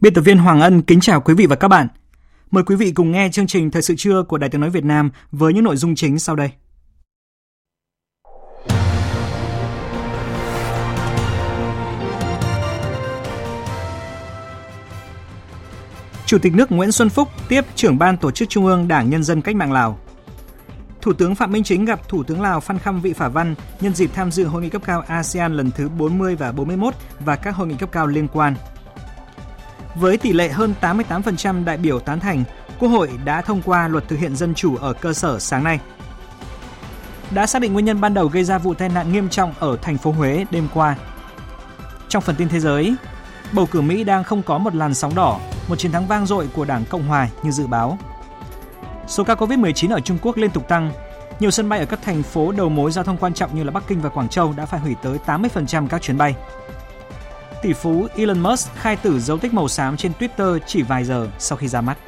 [0.00, 1.88] Biên tập viên Hoàng Ân kính chào quý vị và các bạn.
[2.50, 4.84] Mời quý vị cùng nghe chương trình Thời sự trưa của Đài Tiếng Nói Việt
[4.84, 6.50] Nam với những nội dung chính sau đây.
[16.26, 19.22] Chủ tịch nước Nguyễn Xuân Phúc tiếp trưởng ban tổ chức Trung ương Đảng Nhân
[19.22, 19.98] dân Cách mạng Lào.
[21.00, 23.94] Thủ tướng Phạm Minh Chính gặp Thủ tướng Lào Phan Khăm Vị Phả Văn nhân
[23.94, 27.54] dịp tham dự hội nghị cấp cao ASEAN lần thứ 40 và 41 và các
[27.54, 28.54] hội nghị cấp cao liên quan.
[30.00, 32.44] Với tỷ lệ hơn 88% đại biểu tán thành,
[32.78, 35.80] Quốc hội đã thông qua luật thực hiện dân chủ ở cơ sở sáng nay.
[37.30, 39.76] Đã xác định nguyên nhân ban đầu gây ra vụ tai nạn nghiêm trọng ở
[39.82, 40.96] thành phố Huế đêm qua.
[42.08, 42.94] Trong phần tin thế giới,
[43.52, 46.48] bầu cử Mỹ đang không có một làn sóng đỏ, một chiến thắng vang dội
[46.54, 47.98] của Đảng Cộng hòa như dự báo.
[49.08, 50.92] Số ca Covid-19 ở Trung Quốc liên tục tăng.
[51.40, 53.70] Nhiều sân bay ở các thành phố đầu mối giao thông quan trọng như là
[53.70, 56.34] Bắc Kinh và Quảng Châu đã phải hủy tới 80% các chuyến bay
[57.62, 61.30] tỷ phú Elon Musk khai tử dấu tích màu xám trên Twitter chỉ vài giờ
[61.38, 61.98] sau khi ra mắt.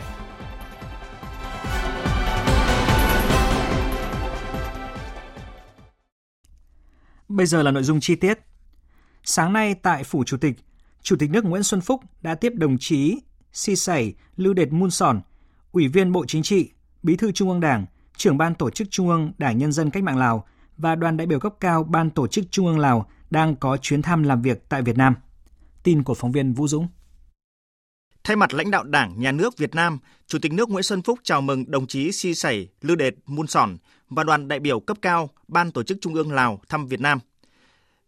[7.28, 8.38] Bây giờ là nội dung chi tiết.
[9.24, 10.54] Sáng nay tại Phủ Chủ tịch,
[11.02, 13.20] Chủ tịch nước Nguyễn Xuân Phúc đã tiếp đồng chí
[13.52, 15.20] Si Sẩy Lưu Đệt Mun Sòn,
[15.72, 16.70] Ủy viên Bộ Chính trị,
[17.02, 17.86] Bí thư Trung ương Đảng,
[18.16, 20.46] trưởng ban tổ chức Trung ương Đảng Nhân dân Cách mạng Lào
[20.76, 24.02] và đoàn đại biểu cấp cao Ban tổ chức Trung ương Lào đang có chuyến
[24.02, 25.14] thăm làm việc tại Việt Nam.
[25.88, 26.88] Tin của phóng viên Vũ Dũng.
[28.24, 31.18] Thay mặt lãnh đạo Đảng, Nhà nước Việt Nam, Chủ tịch nước Nguyễn Xuân Phúc
[31.22, 33.76] chào mừng đồng chí Si Sẩy Lư Đệt Mun Sòn
[34.08, 37.18] và đoàn đại biểu cấp cao Ban Tổ chức Trung ương Lào thăm Việt Nam.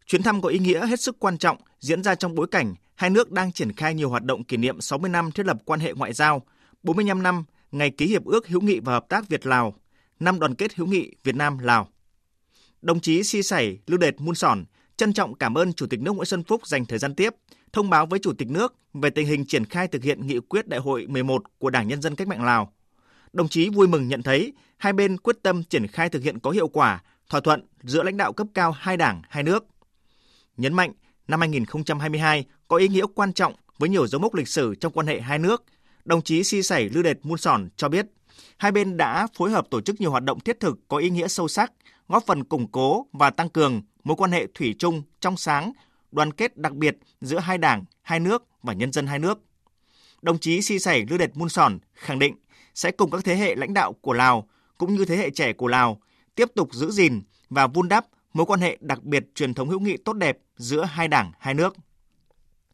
[0.06, 3.10] Chuyến thăm có ý nghĩa hết sức quan trọng diễn ra trong bối cảnh hai
[3.10, 5.92] nước đang triển khai nhiều hoạt động kỷ niệm 60 năm thiết lập quan hệ
[5.92, 6.42] ngoại giao,
[6.82, 9.74] 45 năm ngày ký hiệp ước hữu nghị và hợp tác Việt-Lào,
[10.20, 11.88] năm đoàn kết hữu nghị Việt Nam-Lào.
[12.82, 14.64] Đồng chí Si Sẩy Lư Đệt Mun Sòn
[14.96, 17.34] trân trọng cảm ơn Chủ tịch nước Nguyễn Xuân Phúc dành thời gian tiếp,
[17.72, 20.68] thông báo với Chủ tịch nước về tình hình triển khai thực hiện nghị quyết
[20.68, 22.72] Đại hội 11 của Đảng Nhân dân Cách mạng Lào.
[23.32, 26.50] Đồng chí vui mừng nhận thấy hai bên quyết tâm triển khai thực hiện có
[26.50, 29.66] hiệu quả thỏa thuận giữa lãnh đạo cấp cao hai đảng, hai nước.
[30.56, 30.92] Nhấn mạnh,
[31.28, 35.06] năm 2022 có ý nghĩa quan trọng với nhiều dấu mốc lịch sử trong quan
[35.06, 35.64] hệ hai nước,
[36.04, 38.06] đồng chí Si Sảy Lư Đệt Mun Sòn cho biết,
[38.56, 41.28] hai bên đã phối hợp tổ chức nhiều hoạt động thiết thực có ý nghĩa
[41.28, 41.72] sâu sắc,
[42.08, 45.72] góp phần củng cố và tăng cường mối quan hệ thủy chung, trong sáng,
[46.12, 49.38] đoàn kết đặc biệt giữa hai đảng, hai nước và nhân dân hai nước.
[50.22, 52.34] Đồng chí Si Sảy Lư Đệt Mun Sòn khẳng định
[52.74, 54.48] sẽ cùng các thế hệ lãnh đạo của Lào
[54.78, 56.00] cũng như thế hệ trẻ của Lào
[56.34, 59.80] tiếp tục giữ gìn và vun đắp mối quan hệ đặc biệt truyền thống hữu
[59.80, 61.76] nghị tốt đẹp giữa hai đảng, hai nước.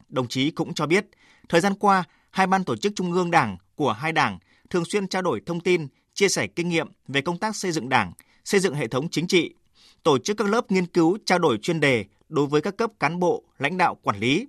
[0.09, 1.07] Đồng chí cũng cho biết,
[1.49, 4.39] thời gian qua, hai ban tổ chức trung ương đảng của hai đảng
[4.71, 7.89] thường xuyên trao đổi thông tin, chia sẻ kinh nghiệm về công tác xây dựng
[7.89, 8.13] đảng,
[8.45, 9.55] xây dựng hệ thống chính trị,
[10.03, 13.19] tổ chức các lớp nghiên cứu trao đổi chuyên đề đối với các cấp cán
[13.19, 14.47] bộ, lãnh đạo quản lý.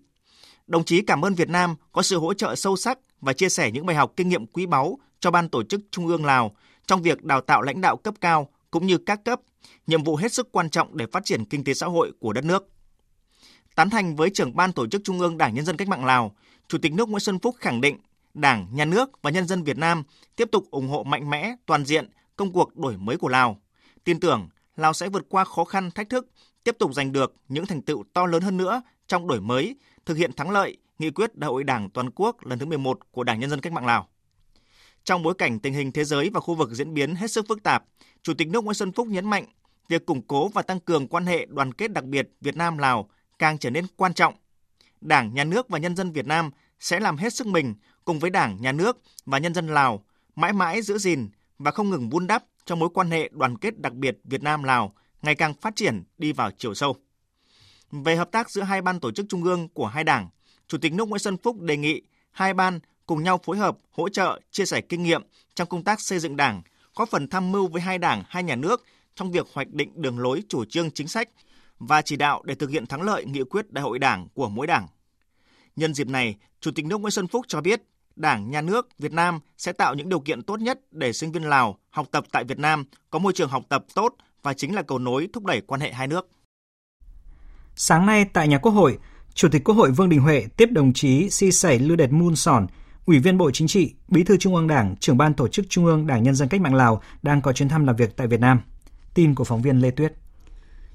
[0.68, 3.72] Đồng chí cảm ơn Việt Nam có sự hỗ trợ sâu sắc và chia sẻ
[3.72, 6.56] những bài học kinh nghiệm quý báu cho Ban tổ chức Trung ương Lào
[6.86, 9.42] trong việc đào tạo lãnh đạo cấp cao cũng như các cấp,
[9.88, 12.46] nhiệm vụ hết sức quan trọng để phát triển kinh tế xã hội của đất
[12.46, 12.70] nước.
[13.76, 16.36] Tán thành với trưởng Ban tổ chức Trung ương Đảng Nhân dân Cách mạng Lào,
[16.68, 17.98] Chủ tịch nước Nguyễn Xuân Phúc khẳng định
[18.34, 20.04] Đảng, Nhà nước và nhân dân Việt Nam
[20.36, 23.62] tiếp tục ủng hộ mạnh mẽ, toàn diện công cuộc đổi mới của Lào.
[24.04, 26.28] Tin tưởng Lào sẽ vượt qua khó khăn, thách thức,
[26.64, 29.76] tiếp tục giành được những thành tựu to lớn hơn nữa trong đổi mới,
[30.06, 33.24] thực hiện thắng lợi nghị quyết Đại hội Đảng toàn quốc lần thứ 11 của
[33.24, 34.08] Đảng Nhân dân Cách mạng Lào.
[35.04, 37.64] Trong bối cảnh tình hình thế giới và khu vực diễn biến hết sức phức
[37.64, 37.84] tạp,
[38.24, 39.46] Chủ tịch nước Nguyễn Xuân Phúc nhấn mạnh
[39.90, 43.10] việc củng cố và tăng cường quan hệ đoàn kết đặc biệt Việt Nam Lào
[43.40, 44.34] càng trở nên quan trọng.
[45.02, 47.76] Đảng, Nhà nước và nhân dân Việt Nam sẽ làm hết sức mình
[48.06, 50.04] cùng với Đảng, Nhà nước và nhân dân Lào
[50.36, 53.80] mãi mãi giữ gìn và không ngừng vun đắp cho mối quan hệ đoàn kết
[53.80, 54.94] đặc biệt Việt Nam Lào
[55.28, 56.96] ngày càng phát triển đi vào chiều sâu.
[57.92, 60.30] Về hợp tác giữa hai ban tổ chức trung ương của hai đảng,
[60.68, 62.02] Chủ tịch nước Nguyễn Xuân Phúc đề nghị
[62.32, 65.22] hai ban cùng nhau phối hợp, hỗ trợ, chia sẻ kinh nghiệm
[65.56, 66.62] trong công tác xây dựng đảng,
[66.96, 68.86] có phần tham mưu với hai đảng, hai nhà nước
[69.16, 71.30] trong việc hoạch định đường lối chủ trương chính sách
[71.80, 74.68] và chỉ đạo để thực hiện thắng lợi nghị quyết đại hội đảng của mỗi
[74.68, 74.88] đảng.
[75.76, 77.82] Nhân dịp này, Chủ tịch nước Nguyễn Xuân Phúc cho biết
[78.16, 81.44] Đảng, Nhà nước Việt Nam sẽ tạo những điều kiện tốt nhất để sinh viên
[81.44, 84.82] Lào học tập tại Việt Nam có môi trường học tập tốt và chính là
[84.82, 86.30] cầu nối thúc đẩy quan hệ hai nước.
[87.76, 88.98] Sáng nay tại nhà Quốc hội,
[89.34, 92.36] Chủ tịch Quốc hội Vương Đình Huệ tiếp đồng chí Si Sảy Lư Đệt Mun
[92.36, 92.68] Sòn,
[93.06, 95.86] Ủy viên Bộ Chính trị, Bí thư Trung ương Đảng, trưởng ban tổ chức Trung
[95.86, 98.40] ương Đảng Nhân dân Cách mạng Lào đang có chuyến thăm làm việc tại Việt
[98.40, 98.60] Nam.
[99.14, 100.14] Tin của phóng viên Lê Tuyết.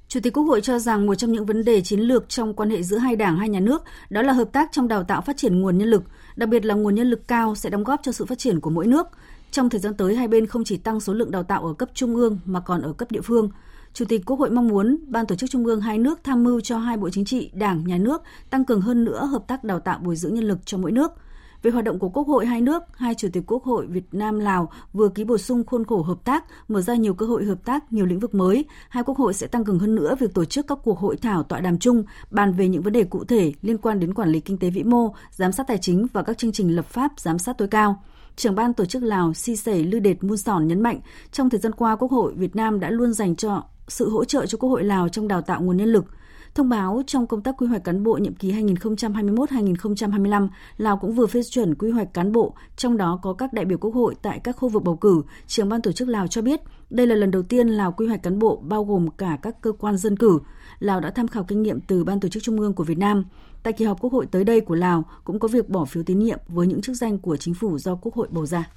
[0.09, 2.71] Chủ tịch Quốc hội cho rằng một trong những vấn đề chiến lược trong quan
[2.71, 5.37] hệ giữa hai đảng hai nhà nước đó là hợp tác trong đào tạo phát
[5.37, 6.05] triển nguồn nhân lực,
[6.37, 8.71] đặc biệt là nguồn nhân lực cao sẽ đóng góp cho sự phát triển của
[8.71, 9.07] mỗi nước.
[9.53, 11.89] Trong thời gian tới, hai bên không chỉ tăng số lượng đào tạo ở cấp
[11.95, 13.51] trung ương mà còn ở cấp địa phương.
[13.95, 16.61] Chủ tịch Quốc hội mong muốn Ban tổ chức Trung ương hai nước tham mưu
[16.61, 19.81] cho hai bộ chính trị, đảng, nhà nước tăng cường hơn nữa hợp tác đào
[19.81, 21.13] tạo bồi dưỡng nhân lực cho mỗi nước–
[21.63, 24.39] về hoạt động của Quốc hội hai nước, hai Chủ tịch Quốc hội Việt Nam
[24.39, 27.65] Lào vừa ký bổ sung khuôn khổ hợp tác, mở ra nhiều cơ hội hợp
[27.65, 28.65] tác nhiều lĩnh vực mới.
[28.89, 31.43] Hai quốc hội sẽ tăng cường hơn nữa việc tổ chức các cuộc hội thảo
[31.43, 34.41] tọa đàm chung bàn về những vấn đề cụ thể liên quan đến quản lý
[34.41, 37.39] kinh tế vĩ mô, giám sát tài chính và các chương trình lập pháp giám
[37.39, 38.03] sát tối cao.
[38.37, 41.01] Trưởng ban tổ chức Lào Si Sẻ Lư Đệt Mun Sòn nhấn mạnh,
[41.33, 44.47] trong thời gian qua Quốc hội Việt Nam đã luôn dành cho sự hỗ trợ
[44.47, 46.05] cho Quốc hội Lào trong đào tạo nguồn nhân lực–
[46.55, 51.27] Thông báo trong công tác quy hoạch cán bộ nhiệm kỳ 2021-2025, Lào cũng vừa
[51.27, 54.41] phê chuẩn quy hoạch cán bộ, trong đó có các đại biểu Quốc hội tại
[54.45, 55.23] các khu vực bầu cử.
[55.47, 58.23] Trưởng ban tổ chức Lào cho biết, đây là lần đầu tiên Lào quy hoạch
[58.23, 60.39] cán bộ bao gồm cả các cơ quan dân cử.
[60.79, 63.25] Lào đã tham khảo kinh nghiệm từ Ban tổ chức Trung ương của Việt Nam.
[63.63, 66.19] Tại kỳ họp Quốc hội tới đây của Lào cũng có việc bỏ phiếu tín
[66.19, 68.71] nhiệm với những chức danh của chính phủ do Quốc hội bầu ra.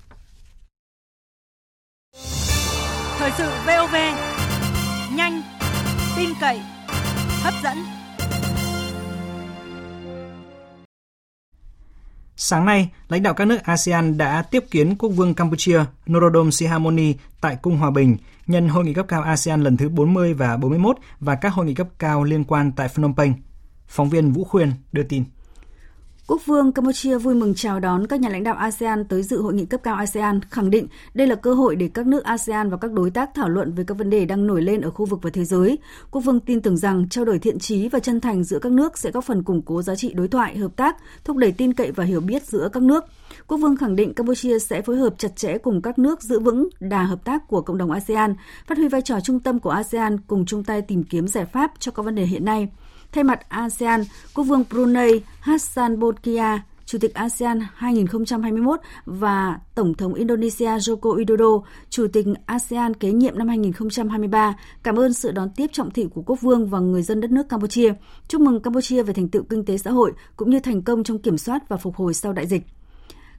[3.17, 3.95] Thời sự VOV,
[5.15, 5.41] nhanh,
[6.17, 6.59] tin cậy,
[7.41, 7.77] hấp dẫn.
[12.37, 17.13] Sáng nay, lãnh đạo các nước ASEAN đã tiếp kiến Quốc vương Campuchia Norodom Sihamoni
[17.41, 18.17] tại Cung Hòa Bình
[18.47, 21.73] nhân hội nghị cấp cao ASEAN lần thứ 40 và 41 và các hội nghị
[21.73, 23.33] cấp cao liên quan tại Phnom Penh.
[23.87, 25.23] Phóng viên Vũ Khuyên đưa tin.
[26.27, 29.53] Quốc vương Campuchia vui mừng chào đón các nhà lãnh đạo ASEAN tới dự hội
[29.53, 32.77] nghị cấp cao ASEAN, khẳng định đây là cơ hội để các nước ASEAN và
[32.77, 35.19] các đối tác thảo luận về các vấn đề đang nổi lên ở khu vực
[35.21, 35.77] và thế giới.
[36.11, 38.97] Quốc vương tin tưởng rằng trao đổi thiện trí và chân thành giữa các nước
[38.97, 41.91] sẽ góp phần củng cố giá trị đối thoại, hợp tác, thúc đẩy tin cậy
[41.91, 43.05] và hiểu biết giữa các nước.
[43.47, 46.69] Quốc vương khẳng định Campuchia sẽ phối hợp chặt chẽ cùng các nước giữ vững
[46.79, 48.35] đà hợp tác của cộng đồng ASEAN,
[48.67, 51.71] phát huy vai trò trung tâm của ASEAN cùng chung tay tìm kiếm giải pháp
[51.79, 52.69] cho các vấn đề hiện nay.
[53.15, 54.03] Thay mặt ASEAN,
[54.33, 61.61] Quốc vương Brunei Hassan Bolkiah, Chủ tịch ASEAN 2021 và Tổng thống Indonesia Joko Widodo,
[61.89, 66.21] Chủ tịch ASEAN kế nhiệm năm 2023, cảm ơn sự đón tiếp trọng thị của
[66.25, 67.93] Quốc vương và người dân đất nước Campuchia.
[68.27, 71.19] Chúc mừng Campuchia về thành tựu kinh tế xã hội cũng như thành công trong
[71.19, 72.63] kiểm soát và phục hồi sau đại dịch.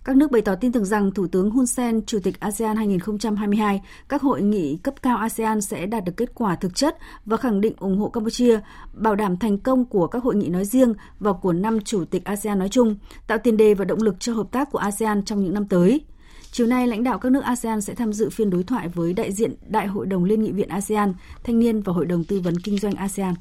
[0.07, 3.83] Các nước bày tỏ tin tưởng rằng Thủ tướng Hun Sen, Chủ tịch ASEAN 2022,
[4.09, 7.61] các hội nghị cấp cao ASEAN sẽ đạt được kết quả thực chất và khẳng
[7.61, 8.61] định ủng hộ Campuchia,
[8.93, 12.25] bảo đảm thành công của các hội nghị nói riêng và của năm Chủ tịch
[12.25, 15.45] ASEAN nói chung, tạo tiền đề và động lực cho hợp tác của ASEAN trong
[15.45, 16.01] những năm tới.
[16.51, 19.33] Chiều nay, lãnh đạo các nước ASEAN sẽ tham dự phiên đối thoại với đại
[19.33, 21.15] diện Đại hội đồng Liên nghị viện ASEAN,
[21.45, 23.35] Thanh niên và Hội đồng Tư vấn Kinh doanh ASEAN.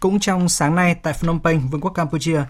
[0.00, 2.40] Cũng trong sáng nay tại Phnom Penh, Vương quốc Campuchia,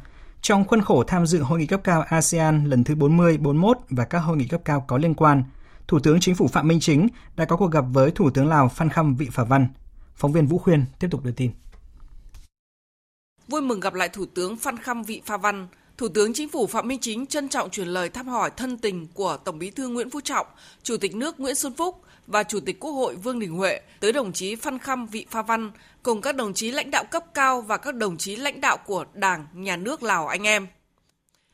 [0.43, 4.05] trong khuôn khổ tham dự hội nghị cấp cao ASEAN lần thứ 40, 41 và
[4.05, 5.45] các hội nghị cấp cao có liên quan,
[5.89, 8.69] Thủ tướng Chính phủ Phạm Minh Chính đã có cuộc gặp với Thủ tướng Lào
[8.69, 9.69] Phan Khâm Vị Phả Văn.
[10.17, 11.51] Phóng viên Vũ Khuyên tiếp tục đưa tin.
[13.49, 15.67] Vui mừng gặp lại Thủ tướng Phan Khâm Vị Pha Văn,
[15.99, 19.07] Thủ tướng Chính phủ Phạm Minh Chính trân trọng truyền lời thăm hỏi thân tình
[19.15, 20.47] của Tổng Bí thư Nguyễn Phú Trọng,
[20.83, 24.13] Chủ tịch nước Nguyễn Xuân Phúc và Chủ tịch Quốc hội Vương Đình Huệ tới
[24.13, 25.71] đồng chí Phan Khâm Vị Pha Văn
[26.03, 29.05] cùng các đồng chí lãnh đạo cấp cao và các đồng chí lãnh đạo của
[29.15, 30.67] Đảng, Nhà nước Lào anh em.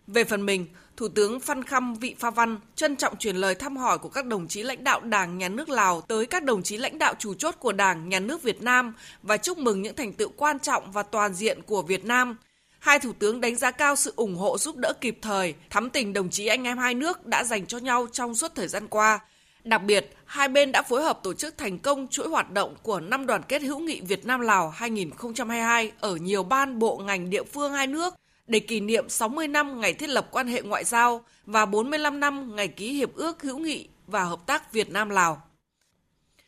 [0.06, 0.66] Về phần mình,
[0.96, 4.26] Thủ tướng Phan Khâm Vị Pha Văn trân trọng truyền lời thăm hỏi của các
[4.26, 7.34] đồng chí lãnh đạo Đảng, Nhà nước Lào tới các đồng chí lãnh đạo chủ
[7.34, 10.92] chốt của Đảng, Nhà nước Việt Nam và chúc mừng những thành tựu quan trọng
[10.92, 12.36] và toàn diện của Việt Nam.
[12.78, 16.12] Hai thủ tướng đánh giá cao sự ủng hộ giúp đỡ kịp thời, thắm tình
[16.12, 19.20] đồng chí anh em hai nước đã dành cho nhau trong suốt thời gian qua,
[19.64, 23.00] Đặc biệt, hai bên đã phối hợp tổ chức thành công chuỗi hoạt động của
[23.00, 27.42] năm đoàn kết hữu nghị Việt Nam Lào 2022 ở nhiều ban bộ ngành địa
[27.42, 28.14] phương hai nước
[28.46, 32.56] để kỷ niệm 60 năm ngày thiết lập quan hệ ngoại giao và 45 năm
[32.56, 35.42] ngày ký hiệp ước hữu nghị và hợp tác Việt Nam Lào.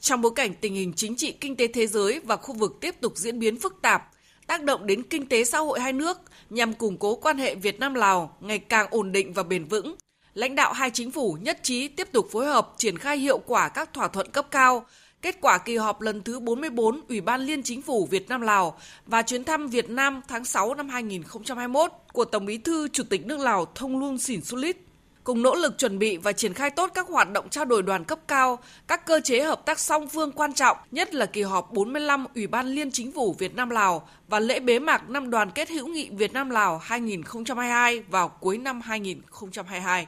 [0.01, 3.01] Trong bối cảnh tình hình chính trị kinh tế thế giới và khu vực tiếp
[3.01, 4.11] tục diễn biến phức tạp,
[4.47, 6.19] tác động đến kinh tế xã hội hai nước
[6.51, 9.97] nhằm củng cố quan hệ Việt Nam Lào ngày càng ổn định và bền vững,
[10.37, 13.69] lãnh đạo hai chính phủ nhất trí tiếp tục phối hợp triển khai hiệu quả
[13.69, 14.87] các thỏa thuận cấp cao,
[15.23, 18.79] kết quả kỳ họp lần thứ 44 Ủy ban Liên Chính phủ Việt Nam Lào
[19.07, 23.27] và chuyến thăm Việt Nam tháng 6 năm 2021 của Tổng Bí thư Chủ tịch
[23.27, 24.77] nước Lào Thông Luân Sỉn Xu Lít.
[25.25, 28.05] cùng nỗ lực chuẩn bị và triển khai tốt các hoạt động trao đổi đoàn
[28.05, 31.73] cấp cao, các cơ chế hợp tác song phương quan trọng, nhất là kỳ họp
[31.73, 35.51] 45 Ủy ban Liên Chính phủ Việt Nam Lào và lễ bế mạc năm đoàn
[35.51, 40.07] kết hữu nghị Việt Nam Lào 2022 vào cuối năm 2022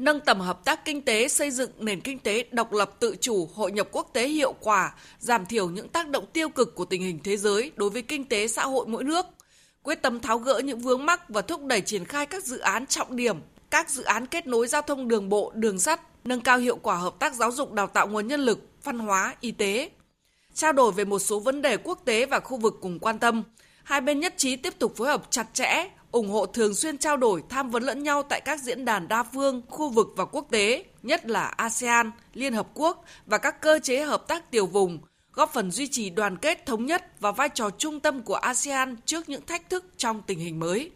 [0.00, 3.48] nâng tầm hợp tác kinh tế, xây dựng nền kinh tế độc lập tự chủ,
[3.54, 7.02] hội nhập quốc tế hiệu quả, giảm thiểu những tác động tiêu cực của tình
[7.02, 9.26] hình thế giới đối với kinh tế xã hội mỗi nước,
[9.82, 12.86] quyết tâm tháo gỡ những vướng mắc và thúc đẩy triển khai các dự án
[12.86, 13.36] trọng điểm,
[13.70, 16.96] các dự án kết nối giao thông đường bộ, đường sắt, nâng cao hiệu quả
[16.96, 19.90] hợp tác giáo dục đào tạo nguồn nhân lực, văn hóa, y tế.
[20.54, 23.42] Trao đổi về một số vấn đề quốc tế và khu vực cùng quan tâm,
[23.84, 27.16] hai bên nhất trí tiếp tục phối hợp chặt chẽ, ủng hộ thường xuyên trao
[27.16, 30.46] đổi, tham vấn lẫn nhau tại các diễn đàn đa phương, khu vực và quốc
[30.50, 34.98] tế, nhất là ASEAN, Liên Hợp Quốc và các cơ chế hợp tác tiểu vùng,
[35.32, 38.96] góp phần duy trì đoàn kết thống nhất và vai trò trung tâm của ASEAN
[39.04, 40.90] trước những thách thức trong tình hình mới.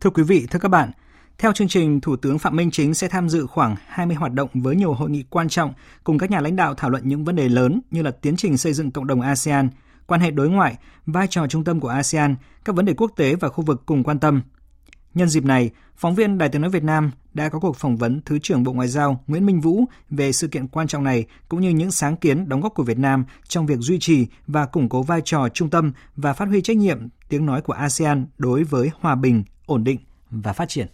[0.00, 0.90] Thưa quý vị, thưa các bạn,
[1.38, 4.48] theo chương trình, Thủ tướng Phạm Minh Chính sẽ tham dự khoảng 20 hoạt động
[4.54, 5.72] với nhiều hội nghị quan trọng
[6.04, 8.56] cùng các nhà lãnh đạo thảo luận những vấn đề lớn như là tiến trình
[8.56, 9.68] xây dựng cộng đồng ASEAN,
[10.06, 13.34] quan hệ đối ngoại, vai trò trung tâm của ASEAN, các vấn đề quốc tế
[13.34, 14.42] và khu vực cùng quan tâm.
[15.14, 18.20] Nhân dịp này, phóng viên Đài tiếng nói Việt Nam đã có cuộc phỏng vấn
[18.24, 21.60] Thứ trưởng Bộ Ngoại giao Nguyễn Minh Vũ về sự kiện quan trọng này cũng
[21.60, 24.88] như những sáng kiến đóng góp của Việt Nam trong việc duy trì và củng
[24.88, 28.64] cố vai trò trung tâm và phát huy trách nhiệm tiếng nói của ASEAN đối
[28.64, 29.98] với hòa bình, ổn định
[30.30, 30.86] và phát triển.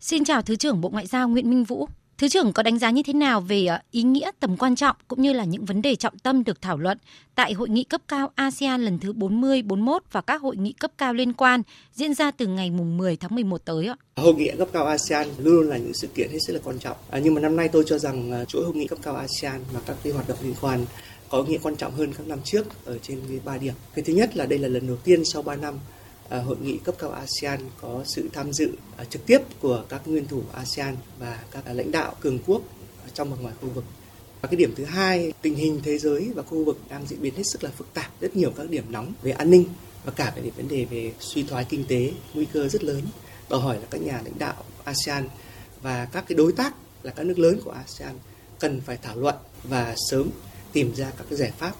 [0.00, 1.88] Xin chào Thứ trưởng Bộ Ngoại giao Nguyễn Minh Vũ.
[2.22, 4.96] Thứ trưởng có đánh giá như thế nào về ờ, ý nghĩa tầm quan trọng
[5.08, 6.98] cũng như là những vấn đề trọng tâm được thảo luận
[7.34, 10.90] tại hội nghị cấp cao ASEAN lần thứ 40, 41 và các hội nghị cấp
[10.98, 11.62] cao liên quan
[11.94, 13.96] diễn ra từ ngày mùng 10 tháng 11 tới ạ?
[14.16, 16.78] Hội nghị cấp cao ASEAN luôn luôn là những sự kiện hết sức là quan
[16.78, 16.96] trọng.
[17.10, 19.60] À, nhưng mà năm nay tôi cho rằng à, chuỗi hội nghị cấp cao ASEAN
[19.72, 20.86] và các cái hoạt động liên quan
[21.28, 23.74] có ý nghĩa quan trọng hơn các năm trước ở trên ba điểm.
[23.94, 25.74] Cái thứ nhất là đây là lần đầu tiên sau 3 năm
[26.32, 30.00] À, hội nghị cấp cao ASEAN có sự tham dự à, trực tiếp của các
[30.06, 32.62] nguyên thủ ASEAN và các à, lãnh đạo cường quốc
[33.14, 33.84] trong và ngoài khu vực.
[34.40, 37.34] Và cái điểm thứ hai, tình hình thế giới và khu vực đang diễn biến
[37.34, 39.64] hết sức là phức tạp, rất nhiều các điểm nóng về an ninh
[40.04, 43.02] và cả về vấn đề về suy thoái kinh tế, nguy cơ rất lớn.
[43.50, 45.28] Đòi hỏi là các nhà lãnh đạo ASEAN
[45.82, 48.14] và các cái đối tác là các nước lớn của ASEAN
[48.58, 49.34] cần phải thảo luận
[49.64, 50.30] và sớm
[50.72, 51.72] tìm ra các cái giải pháp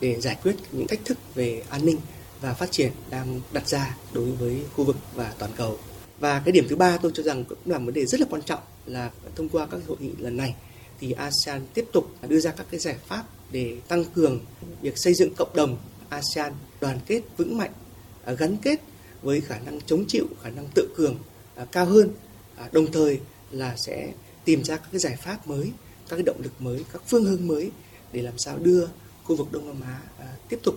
[0.00, 1.96] để giải quyết những thách thức về an ninh
[2.40, 5.78] và phát triển đang đặt ra đối với khu vực và toàn cầu.
[6.20, 8.42] Và cái điểm thứ ba tôi cho rằng cũng là vấn đề rất là quan
[8.42, 10.54] trọng là thông qua các hội nghị lần này
[11.00, 14.40] thì ASEAN tiếp tục đưa ra các cái giải pháp để tăng cường
[14.82, 15.76] việc xây dựng cộng đồng
[16.08, 17.72] ASEAN đoàn kết vững mạnh,
[18.24, 18.80] à, gắn kết
[19.22, 21.18] với khả năng chống chịu, khả năng tự cường
[21.54, 22.08] à, cao hơn,
[22.56, 23.20] à, đồng thời
[23.50, 24.12] là sẽ
[24.44, 25.72] tìm ra các cái giải pháp mới,
[26.08, 27.70] các cái động lực mới, các phương hướng mới
[28.12, 28.86] để làm sao đưa
[29.24, 30.00] khu vực Đông Nam Á
[30.48, 30.74] tiếp tục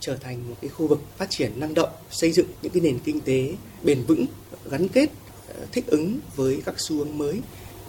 [0.00, 2.98] trở thành một cái khu vực phát triển năng động, xây dựng những cái nền
[2.98, 4.26] kinh tế bền vững,
[4.70, 5.10] gắn kết,
[5.48, 7.40] ờ, thích ứng với các xu hướng mới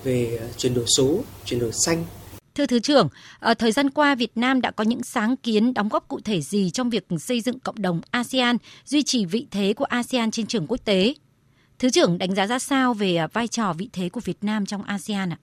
[0.04, 2.06] về ờ, chuyển đổi số, chuyển đổi xanh.
[2.56, 3.10] Thưa Thứ trưởng,
[3.60, 6.70] thời gian qua Việt Nam đã có những sáng kiến đóng góp cụ thể gì
[6.70, 10.68] trong việc xây dựng cộng đồng ASEAN, duy trì vị thế của ASEAN trên trường
[10.68, 11.14] quốc tế?
[11.80, 14.84] Thứ trưởng đánh giá ra sao về vai trò vị thế của Việt Nam trong
[14.84, 15.38] ASEAN ạ?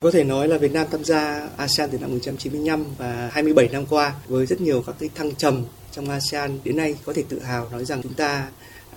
[0.00, 3.86] Có thể nói là Việt Nam tham gia ASEAN từ năm 1995 và 27 năm
[3.86, 7.40] qua với rất nhiều các cái thăng trầm trong ASEAN đến nay có thể tự
[7.40, 8.48] hào nói rằng chúng ta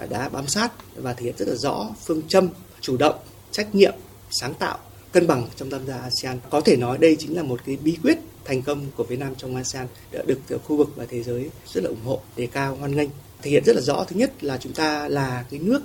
[0.09, 2.49] đã bám sát và thể hiện rất là rõ phương châm
[2.81, 3.15] chủ động,
[3.51, 3.93] trách nhiệm,
[4.31, 4.77] sáng tạo,
[5.11, 6.39] cân bằng trong tham gia ASEAN.
[6.49, 9.35] Có thể nói đây chính là một cái bí quyết thành công của Việt Nam
[9.37, 12.47] trong ASEAN đã được ờ, khu vực và thế giới rất là ủng hộ, đề
[12.47, 13.09] cao, hoan nghênh.
[13.41, 15.81] Thể hiện rất là rõ thứ nhất là chúng ta là cái nước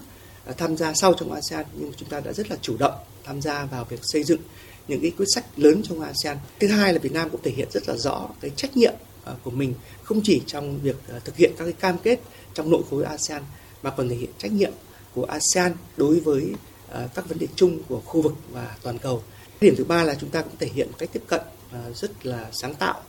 [0.46, 3.40] ờ, tham gia sau trong ASEAN nhưng chúng ta đã rất là chủ động tham
[3.40, 4.40] gia vào việc xây dựng
[4.88, 6.36] những cái quyết sách lớn trong ASEAN.
[6.60, 8.94] Thứ hai là Việt Nam cũng thể hiện rất là rõ cái trách nhiệm
[9.28, 12.20] Ờ, của mình không chỉ trong việc ờ, thực hiện các cái cam kết
[12.54, 13.42] trong nội khối ASEAN,
[13.82, 14.72] mà còn thể hiện trách nhiệm
[15.14, 16.52] của ASEAN đối với
[16.88, 19.22] ờ, các vấn đề chung của khu vực và toàn cầu.
[19.60, 21.40] Điểm thứ ba là chúng ta cũng thể hiện cách tiếp cận
[21.94, 23.02] rất là sáng tạo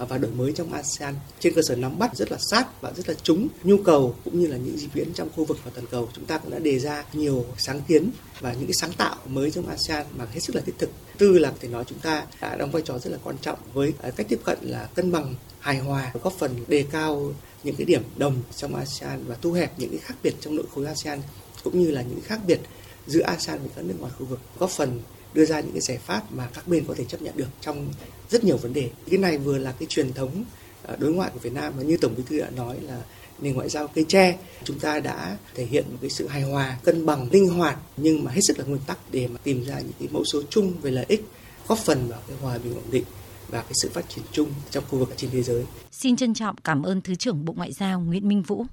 [0.00, 1.14] À, và đổi mới trong ASEAN.
[1.40, 4.40] Trên cơ sở nắm bắt rất là sát và rất là trúng nhu cầu cũng
[4.40, 6.58] như là những di biến trong khu vực và toàn cầu, chúng ta cũng đã
[6.58, 10.40] đề ra nhiều sáng kiến và những cái sáng tạo mới trong ASEAN mà hết
[10.40, 10.90] sức là thiết thực.
[11.18, 13.92] Tư là thể nói chúng ta đã đóng vai trò rất là quan trọng với
[14.02, 17.32] à, cách tiếp cận là cân bằng, hài hòa, góp phần đề cao
[17.64, 20.66] những cái điểm đồng trong ASEAN và thu hẹp những cái khác biệt trong nội
[20.74, 21.20] khối ASEAN
[21.64, 22.60] cũng như là những khác biệt
[23.06, 25.00] giữa ASEAN với các nước ngoài khu vực, góp phần
[25.34, 27.88] đưa ra những cái giải pháp mà các bên có thể chấp nhận được trong
[28.30, 28.90] rất nhiều vấn đề.
[29.10, 30.44] Cái này vừa là cái truyền thống
[30.82, 33.02] ờ, đối ngoại của Việt Nam và như Tổng Bí thư đã nói là
[33.38, 36.78] nền ngoại giao cây tre chúng ta đã thể hiện một cái sự hài hòa,
[36.84, 39.80] cân bằng, linh hoạt, nhưng mà hết sức là nguyên tắc để mà tìm ra
[39.80, 41.24] những cái mẫu số chung về lợi ích,
[41.68, 43.04] góp phần vào cái hòa bình ổn định
[43.48, 45.64] và cái sự phát triển chung trong khu vực và trên thế giới.
[45.90, 48.66] Xin trân trọng cảm ơn Thứ trưởng Bộ Ngoại giao Nguyễn Minh Vũ.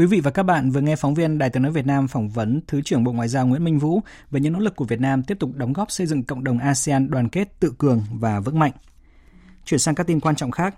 [0.00, 2.28] Quý vị và các bạn vừa nghe phóng viên Đài tiếng nói Việt Nam phỏng
[2.28, 5.00] vấn Thứ trưởng Bộ Ngoại giao Nguyễn Minh Vũ về những nỗ lực của Việt
[5.00, 8.40] Nam tiếp tục đóng góp xây dựng cộng đồng ASEAN đoàn kết tự cường và
[8.40, 8.72] vững mạnh.
[9.64, 10.74] Chuyển sang các tin quan trọng khác.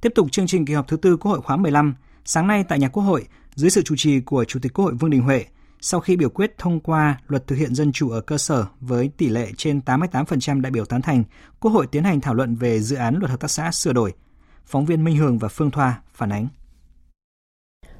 [0.00, 1.94] Tiếp tục chương trình kỳ họp thứ tư Quốc hội khóa 15,
[2.24, 4.94] sáng nay tại nhà Quốc hội, dưới sự chủ trì của Chủ tịch Quốc hội
[4.94, 5.44] Vương Đình Huệ,
[5.80, 9.10] sau khi biểu quyết thông qua luật thực hiện dân chủ ở cơ sở với
[9.16, 11.24] tỷ lệ trên 88% đại biểu tán thành,
[11.60, 14.12] Quốc hội tiến hành thảo luận về dự án luật hợp tác xã sửa đổi.
[14.66, 16.48] Phóng viên Minh Hường và Phương Thoa phản ánh.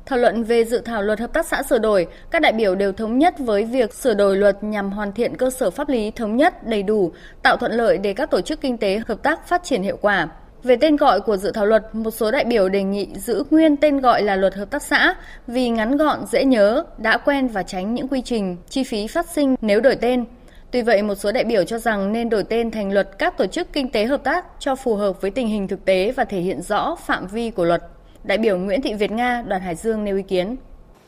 [0.07, 2.93] Thảo luận về dự thảo luật hợp tác xã sửa đổi, các đại biểu đều
[2.93, 6.37] thống nhất với việc sửa đổi luật nhằm hoàn thiện cơ sở pháp lý thống
[6.37, 9.65] nhất, đầy đủ, tạo thuận lợi để các tổ chức kinh tế hợp tác phát
[9.65, 10.29] triển hiệu quả.
[10.63, 13.77] Về tên gọi của dự thảo luật, một số đại biểu đề nghị giữ nguyên
[13.77, 15.15] tên gọi là luật hợp tác xã
[15.47, 19.27] vì ngắn gọn, dễ nhớ, đã quen và tránh những quy trình, chi phí phát
[19.27, 20.25] sinh nếu đổi tên.
[20.71, 23.47] Tuy vậy, một số đại biểu cho rằng nên đổi tên thành luật các tổ
[23.47, 26.41] chức kinh tế hợp tác cho phù hợp với tình hình thực tế và thể
[26.41, 27.83] hiện rõ phạm vi của luật.
[28.25, 30.57] Đại biểu Nguyễn Thị Việt Nga, đoàn Hải Dương nêu ý kiến.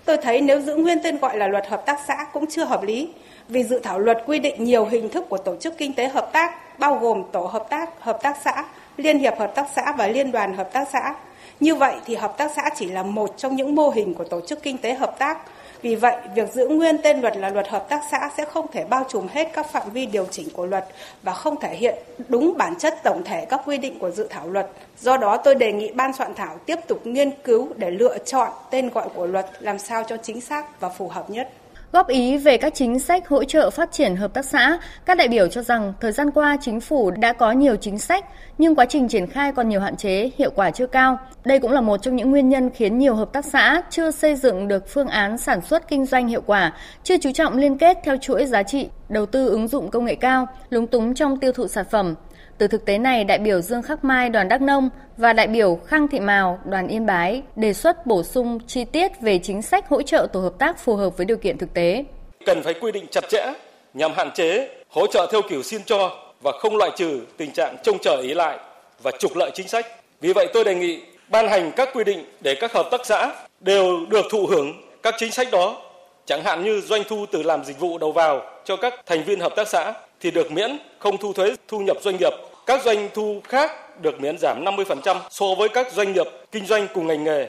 [0.04, 2.82] Tôi thấy nếu giữ nguyên tên gọi là luật hợp tác xã cũng chưa hợp
[2.82, 3.08] lý,
[3.48, 6.30] vì dự thảo luật quy định nhiều hình thức của tổ chức kinh tế hợp
[6.32, 8.64] tác, bao gồm tổ hợp tác, hợp tác xã,
[8.96, 11.14] liên hiệp hợp tác xã và liên đoàn hợp tác xã.
[11.60, 14.40] Như vậy thì hợp tác xã chỉ là một trong những mô hình của tổ
[14.40, 15.38] chức kinh tế hợp tác.
[15.82, 18.84] Vì vậy, việc giữ nguyên tên luật là luật hợp tác xã sẽ không thể
[18.84, 20.84] bao trùm hết các phạm vi điều chỉnh của luật
[21.22, 21.94] và không thể hiện
[22.28, 24.70] đúng bản chất tổng thể các quy định của dự thảo luật.
[24.98, 28.52] Do đó, tôi đề nghị ban soạn thảo tiếp tục nghiên cứu để lựa chọn
[28.70, 31.48] tên gọi của luật làm sao cho chính xác và phù hợp nhất.
[31.96, 35.28] Góp ý về các chính sách hỗ trợ phát triển hợp tác xã, các đại
[35.28, 38.24] biểu cho rằng thời gian qua chính phủ đã có nhiều chính sách
[38.58, 41.18] nhưng quá trình triển khai còn nhiều hạn chế, hiệu quả chưa cao.
[41.44, 44.34] Đây cũng là một trong những nguyên nhân khiến nhiều hợp tác xã chưa xây
[44.36, 46.72] dựng được phương án sản xuất kinh doanh hiệu quả,
[47.02, 50.14] chưa chú trọng liên kết theo chuỗi giá trị, đầu tư ứng dụng công nghệ
[50.14, 52.14] cao, lúng túng trong tiêu thụ sản phẩm.
[52.58, 55.80] Từ thực tế này, đại biểu Dương Khắc Mai đoàn Đắk Nông và đại biểu
[55.86, 59.88] Khang Thị Mào đoàn Yên Bái đề xuất bổ sung chi tiết về chính sách
[59.88, 62.04] hỗ trợ tổ hợp tác phù hợp với điều kiện thực tế.
[62.46, 63.52] Cần phải quy định chặt chẽ
[63.94, 66.10] nhằm hạn chế hỗ trợ theo kiểu xin cho
[66.42, 68.58] và không loại trừ tình trạng trông chờ ý lại
[69.02, 69.86] và trục lợi chính sách.
[70.20, 73.32] Vì vậy tôi đề nghị ban hành các quy định để các hợp tác xã
[73.60, 74.72] đều được thụ hưởng
[75.02, 75.82] các chính sách đó,
[76.26, 79.40] chẳng hạn như doanh thu từ làm dịch vụ đầu vào cho các thành viên
[79.40, 82.32] hợp tác xã thì được miễn không thu thuế thu nhập doanh nghiệp.
[82.66, 86.86] Các doanh thu khác được miễn giảm 50% so với các doanh nghiệp kinh doanh
[86.94, 87.48] cùng ngành nghề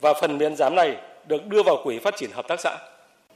[0.00, 2.76] và phần miễn giảm này được đưa vào quỹ phát triển hợp tác xã.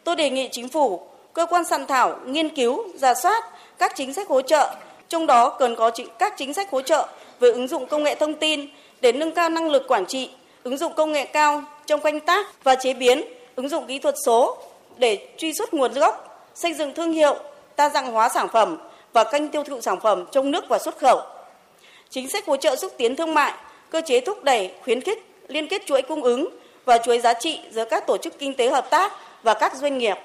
[0.04, 1.00] Tôi đề nghị chính phủ,
[1.32, 3.44] cơ quan soạn thảo nghiên cứu, giả soát
[3.78, 4.74] các chính sách hỗ trợ,
[5.08, 7.08] trong đó cần có các chính sách hỗ trợ
[7.40, 8.66] về ứng dụng công nghệ thông tin
[9.00, 10.30] để nâng cao năng lực quản trị,
[10.62, 13.22] ứng dụng công nghệ cao trong canh tác và chế biến,
[13.56, 14.58] ứng dụng kỹ thuật số
[14.96, 17.36] để truy xuất nguồn gốc, xây dựng thương hiệu,
[17.76, 18.78] đa dạng hóa sản phẩm
[19.12, 21.20] và kênh tiêu thụ sản phẩm trong nước và xuất khẩu.
[22.10, 23.54] Chính sách hỗ trợ xúc tiến thương mại,
[23.90, 26.48] cơ chế thúc đẩy, khuyến khích liên kết chuỗi cung ứng
[26.84, 29.98] và chuỗi giá trị giữa các tổ chức kinh tế hợp tác và các doanh
[29.98, 30.16] nghiệp.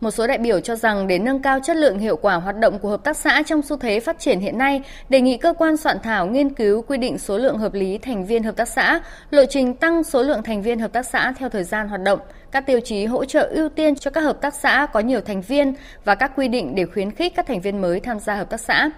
[0.00, 2.78] Một số đại biểu cho rằng để nâng cao chất lượng hiệu quả hoạt động
[2.78, 5.76] của hợp tác xã trong xu thế phát triển hiện nay, đề nghị cơ quan
[5.76, 9.00] soạn thảo nghiên cứu quy định số lượng hợp lý thành viên hợp tác xã,
[9.30, 12.18] lộ trình tăng số lượng thành viên hợp tác xã theo thời gian hoạt động,
[12.50, 15.42] các tiêu chí hỗ trợ ưu tiên cho các hợp tác xã có nhiều thành
[15.42, 18.50] viên và các quy định để khuyến khích các thành viên mới tham gia hợp
[18.50, 18.90] tác xã.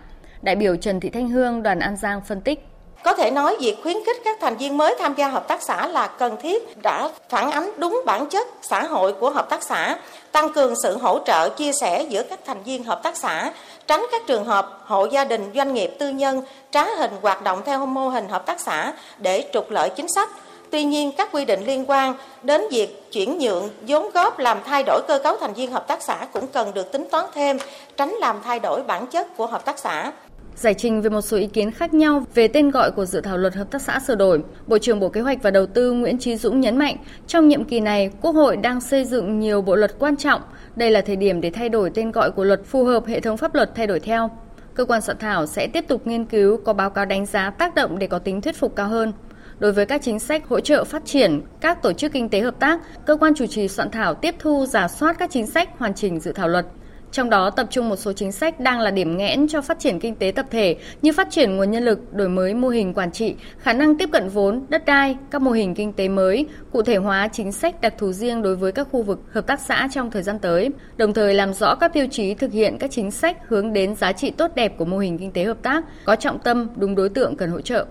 [0.43, 2.67] Đại biểu Trần Thị Thanh Hương, đoàn An Giang phân tích.
[3.03, 5.87] Có thể nói việc khuyến khích các thành viên mới tham gia hợp tác xã
[5.87, 9.97] là cần thiết đã phản ánh đúng bản chất xã hội của hợp tác xã,
[10.33, 13.53] tăng cường sự hỗ trợ chia sẻ giữa các thành viên hợp tác xã,
[13.87, 17.63] tránh các trường hợp hộ gia đình doanh nghiệp tư nhân trá hình hoạt động
[17.67, 20.29] theo mô hình hợp tác xã để trục lợi chính sách.
[20.71, 24.83] Tuy nhiên, các quy định liên quan đến việc chuyển nhượng vốn góp làm thay
[24.87, 27.59] đổi cơ cấu thành viên hợp tác xã cũng cần được tính toán thêm,
[27.97, 30.13] tránh làm thay đổi bản chất của hợp tác xã.
[30.59, 33.39] Giải trình về một số ý kiến khác nhau về tên gọi của dự thảo
[33.39, 36.19] luật hợp tác xã sửa đổi, Bộ trưởng Bộ Kế hoạch và Đầu tư Nguyễn
[36.19, 39.77] Trí Dũng nhấn mạnh, trong nhiệm kỳ này, Quốc hội đang xây dựng nhiều bộ
[39.77, 40.43] luật quan trọng.
[40.77, 43.37] Đây là thời điểm để thay đổi tên gọi của luật phù hợp hệ thống
[43.37, 44.31] pháp luật thay đổi theo.
[44.75, 47.75] Cơ quan soạn thảo sẽ tiếp tục nghiên cứu có báo cáo đánh giá tác
[47.75, 49.13] động để có tính thuyết phục cao hơn.
[49.59, 52.55] Đối với các chính sách hỗ trợ phát triển các tổ chức kinh tế hợp
[52.59, 55.95] tác, cơ quan chủ trì soạn thảo tiếp thu giả soát các chính sách hoàn
[55.95, 56.67] chỉnh dự thảo luật.
[57.13, 60.01] Trong đó tập trung một số chính sách đang là điểm nghẽn cho phát triển
[60.01, 63.13] kinh tế tập thể như phát triển nguồn nhân lực, đổi mới mô hình quản
[63.13, 66.83] trị, khả năng tiếp cận vốn, đất đai, các mô hình kinh tế mới, cụ
[66.83, 69.89] thể hóa chính sách đặc thù riêng đối với các khu vực hợp tác xã
[69.93, 73.11] trong thời gian tới, đồng thời làm rõ các tiêu chí thực hiện các chính
[73.11, 76.17] sách hướng đến giá trị tốt đẹp của mô hình kinh tế hợp tác, có
[76.17, 77.87] trọng tâm, đúng đối tượng cần hỗ trợ.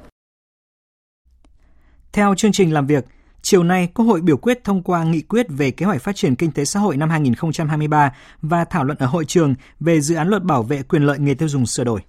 [2.14, 3.06] Theo chương trình làm việc,
[3.42, 6.36] chiều nay Quốc hội biểu quyết thông qua nghị quyết về kế hoạch phát triển
[6.36, 10.28] kinh tế xã hội năm 2023 và thảo luận ở hội trường về dự án
[10.28, 12.02] luật bảo vệ quyền lợi người tiêu dùng sửa đổi.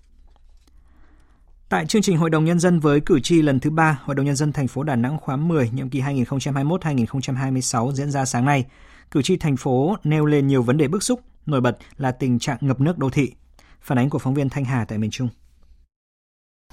[1.69, 4.27] Tại chương trình Hội đồng Nhân dân với cử tri lần thứ ba, Hội đồng
[4.27, 8.65] Nhân dân thành phố Đà Nẵng khóa 10, nhiệm kỳ 2021-2026 diễn ra sáng nay,
[9.11, 12.39] cử tri thành phố nêu lên nhiều vấn đề bức xúc, nổi bật là tình
[12.39, 13.33] trạng ngập nước đô thị.
[13.81, 15.29] Phản ánh của phóng viên Thanh Hà tại miền Trung.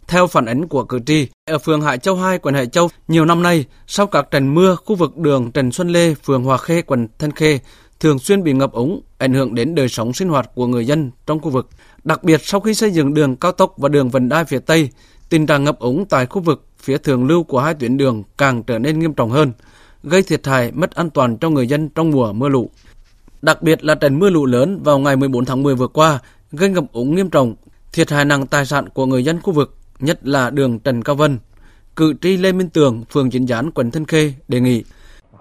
[0.08, 3.26] Theo phản ánh của cử tri, ở phường Hải Châu 2, quận Hải Châu, nhiều
[3.26, 6.82] năm nay, sau các trận mưa, khu vực đường Trần Xuân Lê, phường Hòa Khê,
[6.82, 7.60] quận Thanh Khê
[8.00, 11.12] thường xuyên bị ngập úng, ảnh hưởng đến đời sống sinh hoạt của người dân
[11.28, 11.70] trong khu vực.
[12.04, 14.90] Đặc biệt sau khi xây dựng đường cao tốc và đường vành đai phía Tây,
[15.30, 18.64] tình trạng ngập úng tại khu vực phía thượng lưu của hai tuyến đường càng
[18.64, 19.52] trở nên nghiêm trọng hơn,
[20.04, 22.70] gây thiệt hại mất an toàn cho người dân trong mùa mưa lũ.
[23.42, 26.20] Đặc biệt là trận mưa lũ lớn vào ngày 14 tháng 10 vừa qua
[26.52, 27.56] gây ngập úng nghiêm trọng,
[27.94, 31.16] thiệt hại nặng tài sản của người dân khu vực, nhất là đường Trần Cao
[31.16, 31.38] Vân.
[31.96, 34.84] Cử tri Lê Minh Tường, phường Chính Gián, quận Thanh Khê đề nghị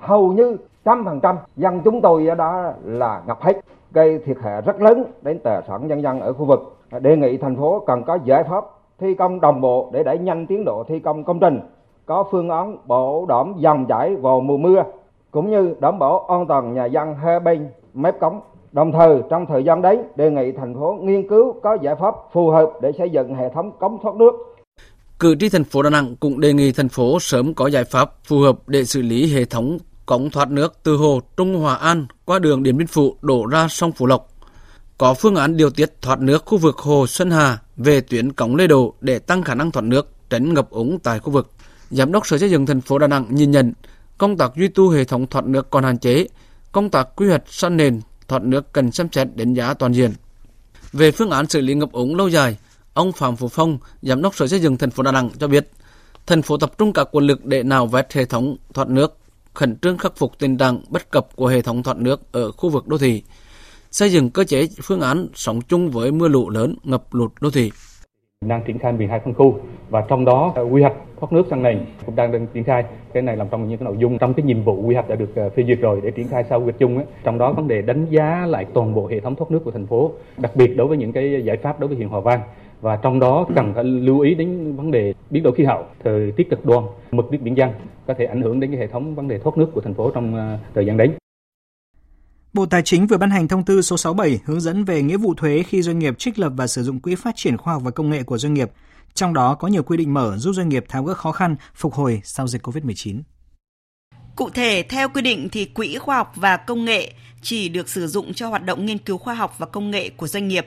[0.07, 3.61] hầu như trăm phần trăm dân chúng tôi đã là ngập hết
[3.93, 7.37] gây thiệt hại rất lớn đến tài sản nhân dân ở khu vực đề nghị
[7.37, 8.65] thành phố cần có giải pháp
[8.99, 11.61] thi công đồng bộ để đẩy nhanh tiến độ thi công công trình
[12.07, 14.83] có phương án bảo đảm dòng chảy vào mùa mưa
[15.31, 18.41] cũng như đảm bảo an toàn nhà dân hai bên mép cống
[18.75, 22.15] đồng thời trong thời gian đấy đề nghị thành phố nghiên cứu có giải pháp
[22.33, 24.35] phù hợp để xây dựng hệ thống cống thoát nước
[25.19, 28.11] Cử tri thành phố Đà Nẵng cũng đề nghị thành phố sớm có giải pháp
[28.25, 32.07] phù hợp để xử lý hệ thống cống thoát nước từ hồ Trung Hòa An
[32.25, 34.29] qua đường Điện Biên Phủ đổ ra sông Phú Lộc.
[34.99, 38.57] Có phương án điều tiết thoát nước khu vực hồ Xuân Hà về tuyến cống
[38.57, 41.51] Lê Đồ để tăng khả năng thoát nước, tránh ngập úng tại khu vực.
[41.91, 43.73] Giám đốc Sở Xây dựng thành phố Đà Nẵng nhìn nhận
[44.19, 46.27] công tác duy tu hệ thống thoát nước còn hạn chế,
[46.73, 50.13] công tác quy hoạch săn nền thoát nước cần xem xét đánh giá toàn diện.
[50.93, 52.57] Về phương án xử lý ngập úng lâu dài,
[52.95, 55.71] ông Phạm Phú Phong, Giám đốc Sở Xây dựng thành phố Đà Nẵng cho biết,
[56.27, 59.19] thành phố tập trung các nguồn lực để nào vét hệ thống thoát nước
[59.55, 62.71] khẩn trương khắc phục tình trạng bất cập của hệ thống thoát nước ở khu
[62.71, 63.23] vực đô thị,
[63.91, 67.51] xây dựng cơ chế phương án sống chung với mưa lũ lớn ngập lụt đô
[67.51, 67.71] thị.
[68.49, 69.55] Đang triển khai 12 phân khu
[69.91, 72.85] và trong đó ờ, quy hoạch thoát nước sang này cũng đang đang triển khai
[73.13, 75.15] cái này làm trong những cái nội dung trong cái nhiệm vụ quy hoạch đã
[75.15, 77.07] được ờ, phê duyệt rồi để triển khai sau quy hoạch chung ấy.
[77.25, 79.87] trong đó vấn đề đánh giá lại toàn bộ hệ thống thoát nước của thành
[79.87, 82.41] phố đặc biệt đối với những cái giải pháp đối với huyện Hòa Vang
[82.81, 86.33] và trong đó cần phải lưu ý đến vấn đề biến đổi khí hậu, thời
[86.33, 87.71] tiết cực đoan, mực nước biển dân
[88.07, 90.11] có thể ảnh hưởng đến cái hệ thống vấn đề thoát nước của thành phố
[90.11, 91.11] trong ờ, thời gian đến.
[92.55, 95.35] Bộ Tài chính vừa ban hành thông tư số 67 hướng dẫn về nghĩa vụ
[95.35, 97.91] thuế khi doanh nghiệp trích lập và sử dụng quỹ phát triển khoa học và
[97.91, 98.71] công nghệ của doanh nghiệp.
[99.15, 101.95] Trong đó có nhiều quy định mở giúp doanh nghiệp tháo gỡ khó khăn, phục
[101.95, 103.21] hồi sau dịch COVID-19.
[104.37, 107.13] Cụ thể, theo quy định thì quỹ khoa học và công nghệ
[107.43, 110.29] chỉ được sử dụng cho hoạt động nghiên cứu khoa học và công nghệ của
[110.29, 110.67] doanh nghiệp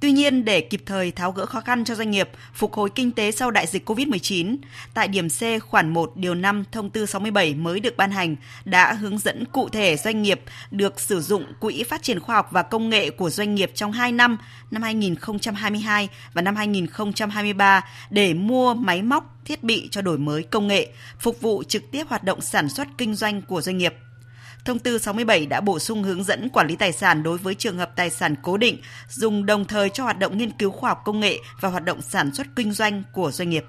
[0.00, 3.12] Tuy nhiên, để kịp thời tháo gỡ khó khăn cho doanh nghiệp, phục hồi kinh
[3.12, 4.56] tế sau đại dịch COVID-19,
[4.94, 8.92] tại điểm C khoản 1 điều 5 thông tư 67 mới được ban hành đã
[8.92, 12.62] hướng dẫn cụ thể doanh nghiệp được sử dụng quỹ phát triển khoa học và
[12.62, 14.38] công nghệ của doanh nghiệp trong 2 năm,
[14.70, 20.66] năm 2022 và năm 2023 để mua máy móc, thiết bị cho đổi mới công
[20.66, 23.94] nghệ, phục vụ trực tiếp hoạt động sản xuất kinh doanh của doanh nghiệp.
[24.70, 27.78] Thông tư 67 đã bổ sung hướng dẫn quản lý tài sản đối với trường
[27.78, 28.78] hợp tài sản cố định,
[29.08, 32.02] dùng đồng thời cho hoạt động nghiên cứu khoa học công nghệ và hoạt động
[32.02, 33.64] sản xuất kinh doanh của doanh nghiệp.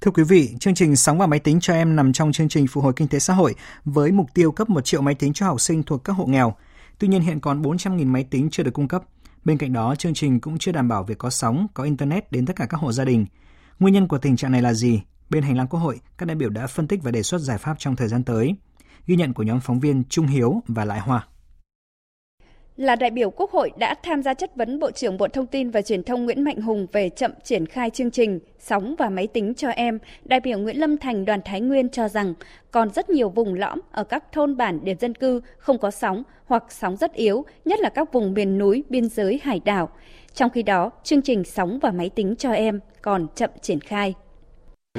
[0.00, 2.66] Thưa quý vị, chương trình Sóng và Máy tính cho em nằm trong chương trình
[2.66, 5.46] phục hồi kinh tế xã hội với mục tiêu cấp 1 triệu máy tính cho
[5.46, 6.54] học sinh thuộc các hộ nghèo.
[6.98, 9.02] Tuy nhiên hiện còn 400.000 máy tính chưa được cung cấp.
[9.44, 12.46] Bên cạnh đó, chương trình cũng chưa đảm bảo việc có sóng, có Internet đến
[12.46, 13.26] tất cả các hộ gia đình.
[13.78, 15.02] Nguyên nhân của tình trạng này là gì?
[15.30, 17.58] Bên hành lang Quốc hội, các đại biểu đã phân tích và đề xuất giải
[17.58, 18.54] pháp trong thời gian tới.
[19.06, 21.26] Ghi nhận của nhóm phóng viên Trung Hiếu và Lại Hoa
[22.76, 25.70] là đại biểu Quốc hội đã tham gia chất vấn Bộ trưởng Bộ Thông tin
[25.70, 29.26] và Truyền thông Nguyễn Mạnh Hùng về chậm triển khai chương trình Sóng và Máy
[29.26, 32.34] tính cho em, đại biểu Nguyễn Lâm Thành đoàn Thái Nguyên cho rằng
[32.70, 36.22] còn rất nhiều vùng lõm ở các thôn bản điểm dân cư không có sóng
[36.46, 39.88] hoặc sóng rất yếu, nhất là các vùng miền núi, biên giới, hải đảo.
[40.34, 44.14] Trong khi đó, chương trình Sóng và Máy tính cho em còn chậm triển khai.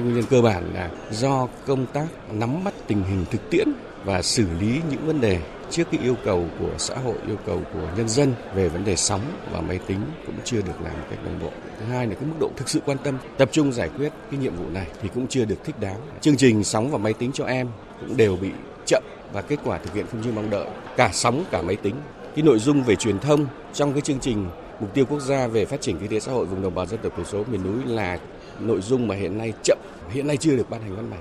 [0.00, 3.68] Nguyên nhân cơ bản là do công tác nắm bắt tình hình thực tiễn
[4.04, 7.62] và xử lý những vấn đề trước cái yêu cầu của xã hội, yêu cầu
[7.72, 9.20] của nhân dân về vấn đề sóng
[9.52, 11.50] và máy tính cũng chưa được làm một cách đồng bộ.
[11.80, 14.40] Thứ hai là cái mức độ thực sự quan tâm, tập trung giải quyết cái
[14.40, 16.00] nhiệm vụ này thì cũng chưa được thích đáng.
[16.20, 17.68] Chương trình sóng và máy tính cho em
[18.00, 18.50] cũng đều bị
[18.86, 21.94] chậm và kết quả thực hiện không như mong đợi, cả sóng cả máy tính.
[22.34, 24.46] Cái nội dung về truyền thông trong cái chương trình
[24.80, 27.00] mục tiêu quốc gia về phát triển kinh tế xã hội vùng đồng bào dân
[27.02, 28.18] tộc thiểu số miền núi là
[28.60, 29.78] nội dung mà hiện nay chậm,
[30.10, 31.20] hiện nay chưa được ban hành văn bản.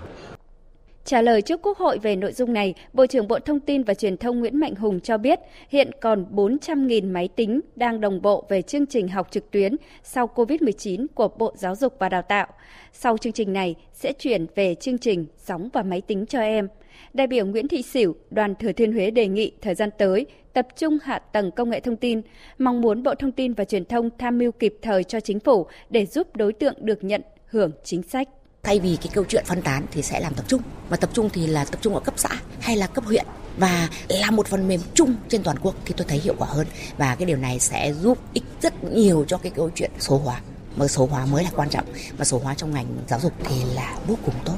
[1.07, 3.93] Trả lời trước Quốc hội về nội dung này, Bộ trưởng Bộ Thông tin và
[3.93, 5.39] Truyền thông Nguyễn Mạnh Hùng cho biết
[5.69, 10.29] hiện còn 400.000 máy tính đang đồng bộ về chương trình học trực tuyến sau
[10.35, 12.47] COVID-19 của Bộ Giáo dục và Đào tạo.
[12.93, 16.67] Sau chương trình này sẽ chuyển về chương trình sóng và máy tính cho em.
[17.13, 20.67] Đại biểu Nguyễn Thị Sửu, đoàn Thừa Thiên Huế đề nghị thời gian tới tập
[20.77, 22.21] trung hạ tầng công nghệ thông tin,
[22.57, 25.67] mong muốn Bộ Thông tin và Truyền thông tham mưu kịp thời cho chính phủ
[25.89, 28.29] để giúp đối tượng được nhận hưởng chính sách
[28.67, 30.61] thay vì cái câu chuyện phân tán thì sẽ làm tập trung.
[30.89, 33.25] Mà tập trung thì là tập trung ở cấp xã hay là cấp huyện
[33.57, 36.67] và là một phần mềm chung trên toàn quốc thì tôi thấy hiệu quả hơn.
[36.97, 40.41] Và cái điều này sẽ giúp ích rất nhiều cho cái câu chuyện số hóa.
[40.75, 41.85] Mà số hóa mới là quan trọng,
[42.17, 44.57] mà số hóa trong ngành giáo dục thì là vô cùng tốt.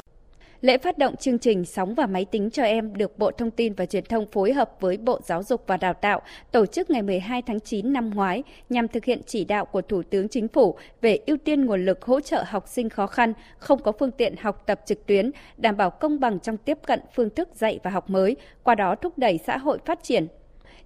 [0.61, 3.73] Lễ phát động chương trình Sóng và Máy tính cho em được Bộ Thông tin
[3.73, 7.01] và Truyền thông phối hợp với Bộ Giáo dục và Đào tạo tổ chức ngày
[7.01, 10.75] 12 tháng 9 năm ngoái nhằm thực hiện chỉ đạo của Thủ tướng Chính phủ
[11.01, 14.35] về ưu tiên nguồn lực hỗ trợ học sinh khó khăn, không có phương tiện
[14.41, 17.91] học tập trực tuyến, đảm bảo công bằng trong tiếp cận phương thức dạy và
[17.91, 20.27] học mới, qua đó thúc đẩy xã hội phát triển.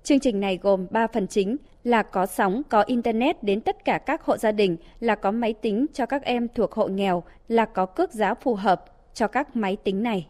[0.03, 3.97] Chương trình này gồm 3 phần chính là có sóng, có Internet đến tất cả
[3.97, 7.65] các hộ gia đình, là có máy tính cho các em thuộc hộ nghèo, là
[7.65, 10.27] có cước giá phù hợp, cho các máy tính này.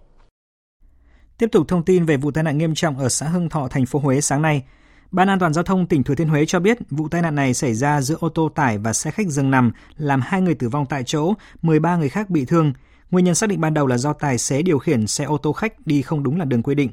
[1.38, 3.86] Tiếp tục thông tin về vụ tai nạn nghiêm trọng ở xã Hưng Thọ, thành
[3.86, 4.64] phố Huế sáng nay.
[5.12, 7.54] Ban an toàn giao thông tỉnh Thừa Thiên Huế cho biết vụ tai nạn này
[7.54, 10.70] xảy ra giữa ô tô tải và xe khách dừng nằm, làm hai người tử
[10.70, 12.74] vong tại chỗ, 13 người khác bị thương.
[13.12, 15.54] Nguyên nhân xác định ban đầu là do tài xế điều khiển xe ô tô
[15.54, 16.90] khách đi không đúng là đường quy định.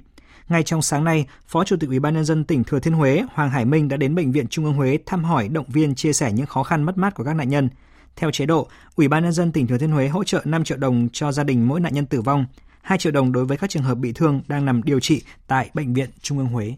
[0.48, 3.22] Ngay trong sáng nay, Phó Chủ tịch Ủy ban nhân dân tỉnh Thừa Thiên Huế
[3.34, 6.12] Hoàng Hải Minh đã đến bệnh viện Trung ương Huế thăm hỏi, động viên, chia
[6.12, 7.68] sẻ những khó khăn mất mát của các nạn nhân.
[8.16, 10.78] Theo chế độ, Ủy ban nhân dân tỉnh Thừa Thiên Huế hỗ trợ 5 triệu
[10.78, 12.46] đồng cho gia đình mỗi nạn nhân tử vong,
[12.82, 15.70] 2 triệu đồng đối với các trường hợp bị thương đang nằm điều trị tại
[15.74, 16.74] bệnh viện Trung ương Huế.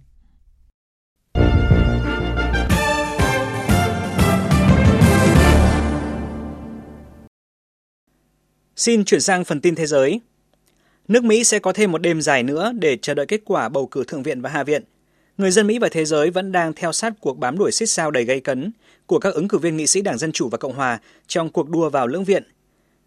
[8.76, 10.20] Xin chuyển sang phần tin thế giới.
[11.08, 13.86] Nước Mỹ sẽ có thêm một đêm dài nữa để chờ đợi kết quả bầu
[13.86, 14.84] cử Thượng viện và Hạ viện.
[15.38, 18.10] Người dân Mỹ và thế giới vẫn đang theo sát cuộc bám đuổi xích sao
[18.10, 18.72] đầy gây cấn
[19.06, 21.70] của các ứng cử viên nghị sĩ Đảng Dân Chủ và Cộng Hòa trong cuộc
[21.70, 22.42] đua vào lưỡng viện.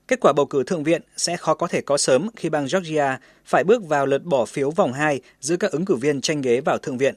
[0.07, 3.19] Kết quả bầu cử thượng viện sẽ khó có thể có sớm khi bang Georgia
[3.45, 6.61] phải bước vào lượt bỏ phiếu vòng 2 giữa các ứng cử viên tranh ghế
[6.61, 7.15] vào thượng viện.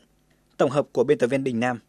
[0.56, 1.80] Tổng hợp của biên tập viên Đình Nam.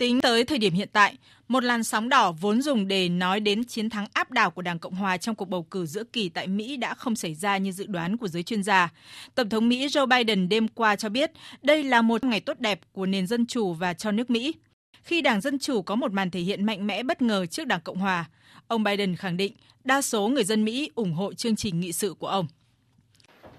[0.00, 1.16] Tính tới thời điểm hiện tại,
[1.48, 4.78] một làn sóng đỏ vốn dùng để nói đến chiến thắng áp đảo của Đảng
[4.78, 7.72] Cộng hòa trong cuộc bầu cử giữa kỳ tại Mỹ đã không xảy ra như
[7.72, 8.88] dự đoán của giới chuyên gia.
[9.34, 11.30] Tổng thống Mỹ Joe Biden đêm qua cho biết
[11.62, 14.54] đây là một ngày tốt đẹp của nền dân chủ và cho nước Mỹ.
[15.02, 17.80] Khi Đảng Dân Chủ có một màn thể hiện mạnh mẽ bất ngờ trước Đảng
[17.80, 18.24] Cộng Hòa,
[18.68, 19.52] ông Biden khẳng định
[19.84, 22.46] đa số người dân Mỹ ủng hộ chương trình nghị sự của ông.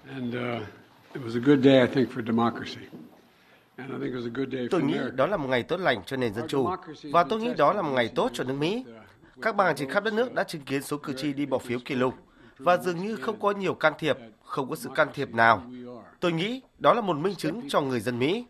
[0.08, 0.42] And, uh,
[4.70, 6.68] Tôi nghĩ đó là một ngày tốt lành cho nền dân chủ
[7.12, 8.84] và tôi nghĩ đó là một ngày tốt cho nước Mỹ.
[9.42, 11.78] Các bang trên khắp đất nước đã chứng kiến số cử tri đi bỏ phiếu
[11.84, 12.14] kỷ lục
[12.58, 15.62] và dường như không có nhiều can thiệp, không có sự can thiệp nào.
[16.20, 18.44] Tôi nghĩ đó là một minh chứng cho người dân Mỹ.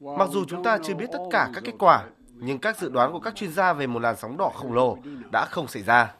[0.00, 3.12] Mặc dù chúng ta chưa biết tất cả các kết quả, nhưng các dự đoán
[3.12, 4.98] của các chuyên gia về một làn sóng đỏ khổng lồ
[5.32, 6.14] đã không xảy ra.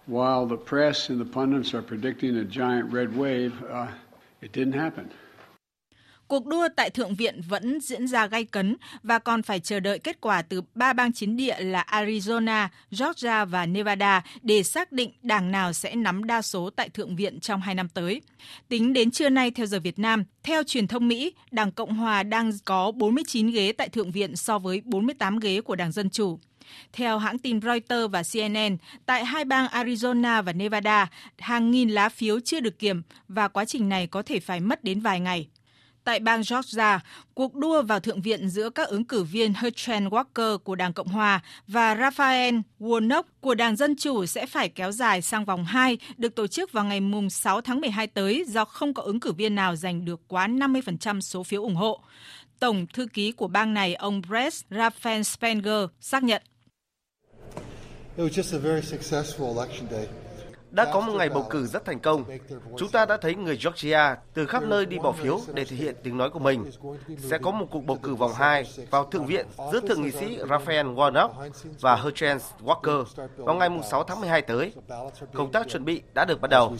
[6.29, 9.99] Cuộc đua tại Thượng viện vẫn diễn ra gay cấn và còn phải chờ đợi
[9.99, 15.11] kết quả từ ba bang chiến địa là Arizona, Georgia và Nevada để xác định
[15.23, 18.23] đảng nào sẽ nắm đa số tại Thượng viện trong hai năm tới.
[18.69, 22.23] Tính đến trưa nay theo giờ Việt Nam, theo truyền thông Mỹ, Đảng Cộng Hòa
[22.23, 26.39] đang có 49 ghế tại Thượng viện so với 48 ghế của Đảng Dân Chủ.
[26.93, 32.09] Theo hãng tin Reuters và CNN, tại hai bang Arizona và Nevada, hàng nghìn lá
[32.09, 35.49] phiếu chưa được kiểm và quá trình này có thể phải mất đến vài ngày.
[36.09, 37.01] Tại bang Georgia,
[37.35, 41.09] cuộc đua vào Thượng viện giữa các ứng cử viên Herschel Walker của Đảng Cộng
[41.09, 45.99] Hòa và Raphael Warnock của Đảng Dân Chủ sẽ phải kéo dài sang vòng 2,
[46.17, 49.55] được tổ chức vào ngày 6 tháng 12 tới do không có ứng cử viên
[49.55, 52.01] nào giành được quá 50% số phiếu ủng hộ.
[52.61, 56.43] Tổng thư ký của bang này, ông Brett Raffensperger, xác nhận.
[58.17, 60.28] It was just a very successful election day
[60.71, 62.25] đã có một ngày bầu cử rất thành công.
[62.79, 65.95] Chúng ta đã thấy người Georgia từ khắp nơi đi bỏ phiếu để thể hiện
[66.03, 66.65] tiếng nói của mình.
[67.19, 70.39] Sẽ có một cuộc bầu cử vòng 2 vào Thượng viện giữa Thượng nghị sĩ
[70.51, 71.51] Raphael Warnock
[71.81, 73.05] và Herschel Walker
[73.37, 74.73] vào ngày 6 tháng 12 tới.
[75.35, 76.77] Công tác chuẩn bị đã được bắt đầu.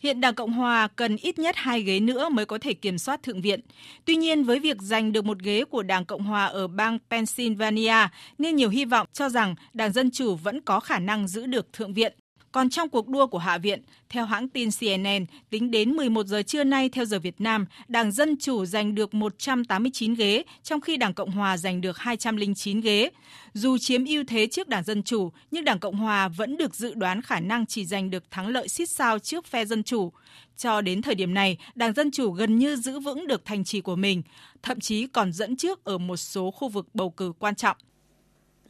[0.00, 3.22] Hiện Đảng Cộng Hòa cần ít nhất hai ghế nữa mới có thể kiểm soát
[3.22, 3.60] Thượng viện.
[4.04, 8.08] Tuy nhiên, với việc giành được một ghế của Đảng Cộng Hòa ở bang Pennsylvania,
[8.38, 11.72] nên nhiều hy vọng cho rằng Đảng Dân Chủ vẫn có khả năng giữ được
[11.72, 12.12] Thượng viện.
[12.52, 16.42] Còn trong cuộc đua của Hạ viện, theo hãng tin CNN, tính đến 11 giờ
[16.42, 20.96] trưa nay theo giờ Việt Nam, Đảng Dân Chủ giành được 189 ghế, trong khi
[20.96, 23.10] Đảng Cộng Hòa giành được 209 ghế.
[23.52, 26.94] Dù chiếm ưu thế trước Đảng Dân Chủ, nhưng Đảng Cộng Hòa vẫn được dự
[26.94, 30.12] đoán khả năng chỉ giành được thắng lợi xít sao trước phe Dân Chủ.
[30.56, 33.80] Cho đến thời điểm này, Đảng Dân Chủ gần như giữ vững được thành trì
[33.80, 34.22] của mình,
[34.62, 37.76] thậm chí còn dẫn trước ở một số khu vực bầu cử quan trọng.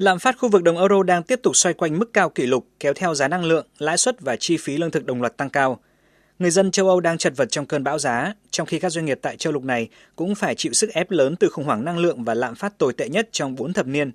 [0.00, 2.66] Lạm phát khu vực đồng euro đang tiếp tục xoay quanh mức cao kỷ lục
[2.80, 5.50] kéo theo giá năng lượng, lãi suất và chi phí lương thực đồng loạt tăng
[5.50, 5.80] cao.
[6.38, 9.04] Người dân châu Âu đang chật vật trong cơn bão giá, trong khi các doanh
[9.04, 11.98] nghiệp tại châu lục này cũng phải chịu sức ép lớn từ khủng hoảng năng
[11.98, 14.12] lượng và lạm phát tồi tệ nhất trong 4 thập niên.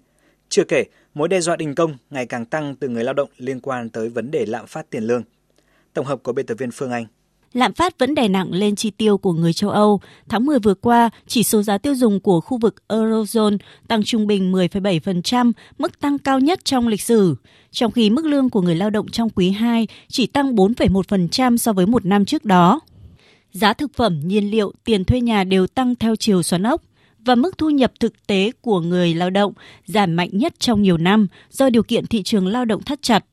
[0.49, 3.59] Chưa kể, mối đe dọa đình công ngày càng tăng từ người lao động liên
[3.59, 5.23] quan tới vấn đề lạm phát tiền lương.
[5.93, 7.05] Tổng hợp của biên tập viên Phương Anh
[7.55, 10.01] lạm phát vẫn đè nặng lên chi tiêu của người châu Âu.
[10.29, 14.27] Tháng 10 vừa qua, chỉ số giá tiêu dùng của khu vực Eurozone tăng trung
[14.27, 17.35] bình 10,7%, mức tăng cao nhất trong lịch sử,
[17.71, 21.73] trong khi mức lương của người lao động trong quý 2 chỉ tăng 4,1% so
[21.73, 22.79] với một năm trước đó.
[23.51, 26.81] Giá thực phẩm, nhiên liệu, tiền thuê nhà đều tăng theo chiều xoắn ốc
[27.25, 29.53] và mức thu nhập thực tế của người lao động
[29.85, 33.25] giảm mạnh nhất trong nhiều năm do điều kiện thị trường lao động thắt chặt.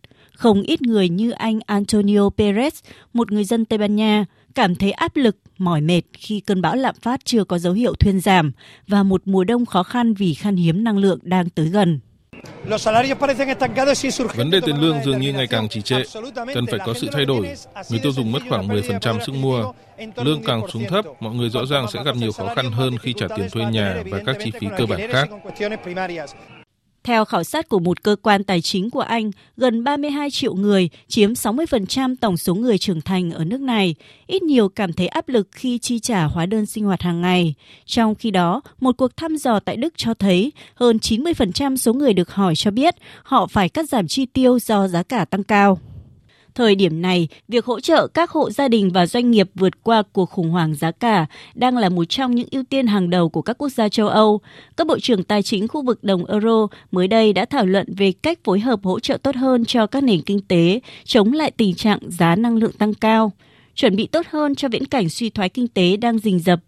[0.43, 2.71] Không ít người như anh Antonio Perez,
[3.13, 4.25] một người dân Tây Ban Nha,
[4.55, 7.95] cảm thấy áp lực, mỏi mệt khi cơn bão lạm phát chưa có dấu hiệu
[7.95, 8.53] thuyên giảm
[8.89, 12.01] và một mùa đông khó khăn vì khan hiếm năng lượng đang tới gần.
[14.35, 16.03] Vấn đề tiền lương dường như ngày càng trì trệ,
[16.55, 17.55] cần phải có sự thay đổi.
[17.91, 19.73] Người tiêu dùng mất khoảng 10% sức mua.
[20.17, 23.15] Lương càng xuống thấp, mọi người rõ ràng sẽ gặp nhiều khó khăn hơn khi
[23.17, 25.29] trả tiền thuê nhà và các chi phí cơ bản khác.
[27.05, 30.89] Theo khảo sát của một cơ quan tài chính của Anh, gần 32 triệu người,
[31.09, 33.95] chiếm 60% tổng số người trưởng thành ở nước này,
[34.27, 37.55] ít nhiều cảm thấy áp lực khi chi trả hóa đơn sinh hoạt hàng ngày.
[37.87, 42.15] Trong khi đó, một cuộc thăm dò tại Đức cho thấy hơn 90% số người
[42.15, 45.79] được hỏi cho biết họ phải cắt giảm chi tiêu do giá cả tăng cao.
[46.55, 50.03] Thời điểm này, việc hỗ trợ các hộ gia đình và doanh nghiệp vượt qua
[50.13, 53.43] cuộc khủng hoảng giá cả đang là một trong những ưu tiên hàng đầu của
[53.43, 54.41] các quốc gia châu Âu.
[54.77, 58.13] Các bộ trưởng tài chính khu vực đồng euro mới đây đã thảo luận về
[58.13, 61.75] cách phối hợp hỗ trợ tốt hơn cho các nền kinh tế, chống lại tình
[61.75, 63.33] trạng giá năng lượng tăng cao,
[63.75, 66.61] chuẩn bị tốt hơn cho viễn cảnh suy thoái kinh tế đang rình rập.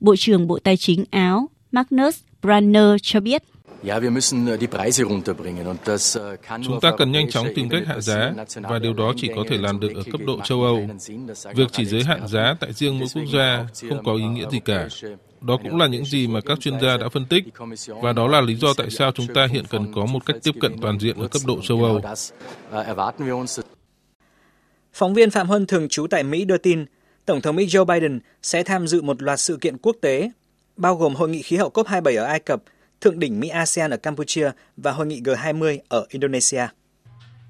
[0.00, 3.42] Bộ trưởng Bộ Tài chính Áo Magnus Branner cho biết.
[3.82, 4.02] Äh,
[6.64, 9.58] Chúng ta cần nhanh chóng tìm cách hạ giá và điều đó chỉ có thể
[9.58, 10.88] làm được ở cấp độ châu Âu.
[11.54, 14.60] Việc chỉ giới hạn giá tại riêng mỗi quốc gia không có ý nghĩa gì
[14.64, 14.88] cả.
[15.40, 17.44] Đó cũng là những gì mà các chuyên gia đã phân tích
[18.02, 20.54] và đó là lý do tại sao chúng ta hiện cần có một cách tiếp
[20.60, 22.00] cận toàn diện ở cấp độ châu Âu.
[24.92, 26.84] Phóng viên Phạm Huân thường trú tại Mỹ đưa tin,
[27.26, 30.30] Tổng thống Mỹ Joe Biden sẽ tham dự một loạt sự kiện quốc tế,
[30.76, 32.62] bao gồm Hội nghị khí hậu COP27 ở Ai Cập,
[33.00, 36.66] Thượng đỉnh Mỹ-ASEAN ở Campuchia và Hội nghị G20 ở Indonesia.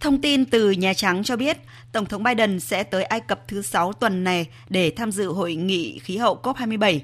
[0.01, 1.57] Thông tin từ Nhà Trắng cho biết,
[1.93, 5.55] Tổng thống Biden sẽ tới Ai Cập thứ sáu tuần này để tham dự hội
[5.55, 7.01] nghị khí hậu COP27.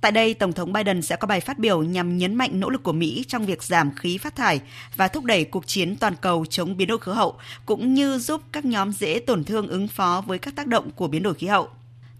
[0.00, 2.82] Tại đây, Tổng thống Biden sẽ có bài phát biểu nhằm nhấn mạnh nỗ lực
[2.82, 4.60] của Mỹ trong việc giảm khí phát thải
[4.96, 8.42] và thúc đẩy cuộc chiến toàn cầu chống biến đổi khí hậu, cũng như giúp
[8.52, 11.46] các nhóm dễ tổn thương ứng phó với các tác động của biến đổi khí
[11.46, 11.68] hậu.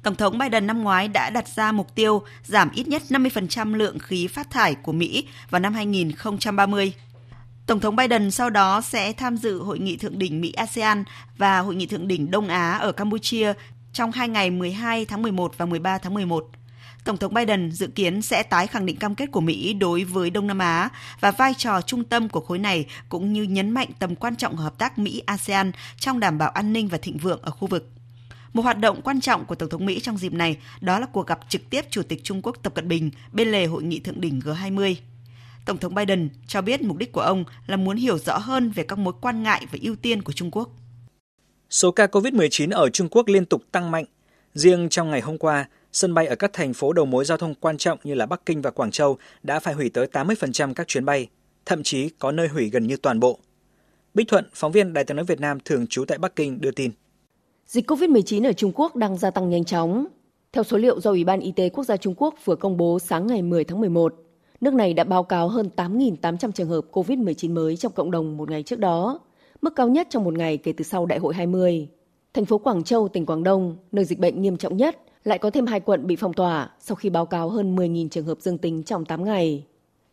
[0.09, 3.99] Tổng thống Biden năm ngoái đã đặt ra mục tiêu giảm ít nhất 50% lượng
[3.99, 6.93] khí phát thải của Mỹ vào năm 2030.
[7.67, 11.05] Tổng thống Biden sau đó sẽ tham dự hội nghị thượng đỉnh Mỹ-ASEAN
[11.39, 13.53] và hội nghị thượng đỉnh Đông Á ở Campuchia
[13.93, 16.49] trong hai ngày 12 tháng 11 và 13 tháng 11.
[17.05, 20.31] Tổng thống Biden dự kiến sẽ tái khẳng định cam kết của Mỹ đối với
[20.31, 20.89] Đông Nam Á
[21.21, 24.57] và vai trò trung tâm của khối này cũng như nhấn mạnh tầm quan trọng
[24.57, 27.91] của hợp tác Mỹ-ASEAN trong đảm bảo an ninh và thịnh vượng ở khu vực.
[28.53, 31.27] Một hoạt động quan trọng của Tổng thống Mỹ trong dịp này đó là cuộc
[31.27, 34.21] gặp trực tiếp Chủ tịch Trung Quốc Tập Cận Bình bên lề hội nghị thượng
[34.21, 34.95] đỉnh G20.
[35.67, 38.83] Tổng thống Biden cho biết mục đích của ông là muốn hiểu rõ hơn về
[38.83, 40.71] các mối quan ngại và ưu tiên của Trung Quốc.
[41.71, 44.05] Số ca COVID-19 ở Trung Quốc liên tục tăng mạnh.
[44.55, 47.55] Riêng trong ngày hôm qua, sân bay ở các thành phố đầu mối giao thông
[47.55, 50.89] quan trọng như là Bắc Kinh và Quảng Châu đã phải hủy tới 80% các
[50.89, 51.29] chuyến bay,
[51.67, 53.39] thậm chí có nơi hủy gần như toàn bộ.
[54.15, 56.71] Bích Thuận, phóng viên Đài tiếng nói Việt Nam thường trú tại Bắc Kinh đưa
[56.71, 56.91] tin.
[57.69, 60.07] Dịch COVID-19 ở Trung Quốc đang gia tăng nhanh chóng.
[60.53, 62.99] Theo số liệu do Ủy ban Y tế Quốc gia Trung Quốc vừa công bố
[62.99, 64.15] sáng ngày 10 tháng 11,
[64.61, 68.51] nước này đã báo cáo hơn 8.800 trường hợp COVID-19 mới trong cộng đồng một
[68.51, 69.21] ngày trước đó,
[69.63, 71.89] mức cao nhất trong một ngày kể từ sau Đại hội 20.
[72.35, 75.51] Thành phố Quảng Châu, tỉnh Quảng Đông, nơi dịch bệnh nghiêm trọng nhất, lại có
[75.51, 78.59] thêm hai quận bị phong tỏa sau khi báo cáo hơn 10.000 trường hợp dương
[78.59, 79.65] tính trong 8 ngày.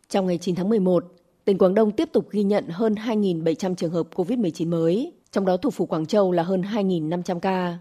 [0.08, 1.04] Trong ngày 9 tháng 11,
[1.44, 5.56] tỉnh Quảng Đông tiếp tục ghi nhận hơn 2.700 trường hợp COVID-19 mới, trong đó
[5.56, 7.78] thủ phủ Quảng Châu là hơn 2.500 ca.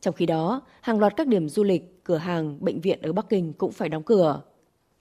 [0.00, 3.28] Trong khi đó, hàng loạt các điểm du lịch, cửa hàng, bệnh viện ở Bắc
[3.28, 4.42] Kinh cũng phải đóng cửa.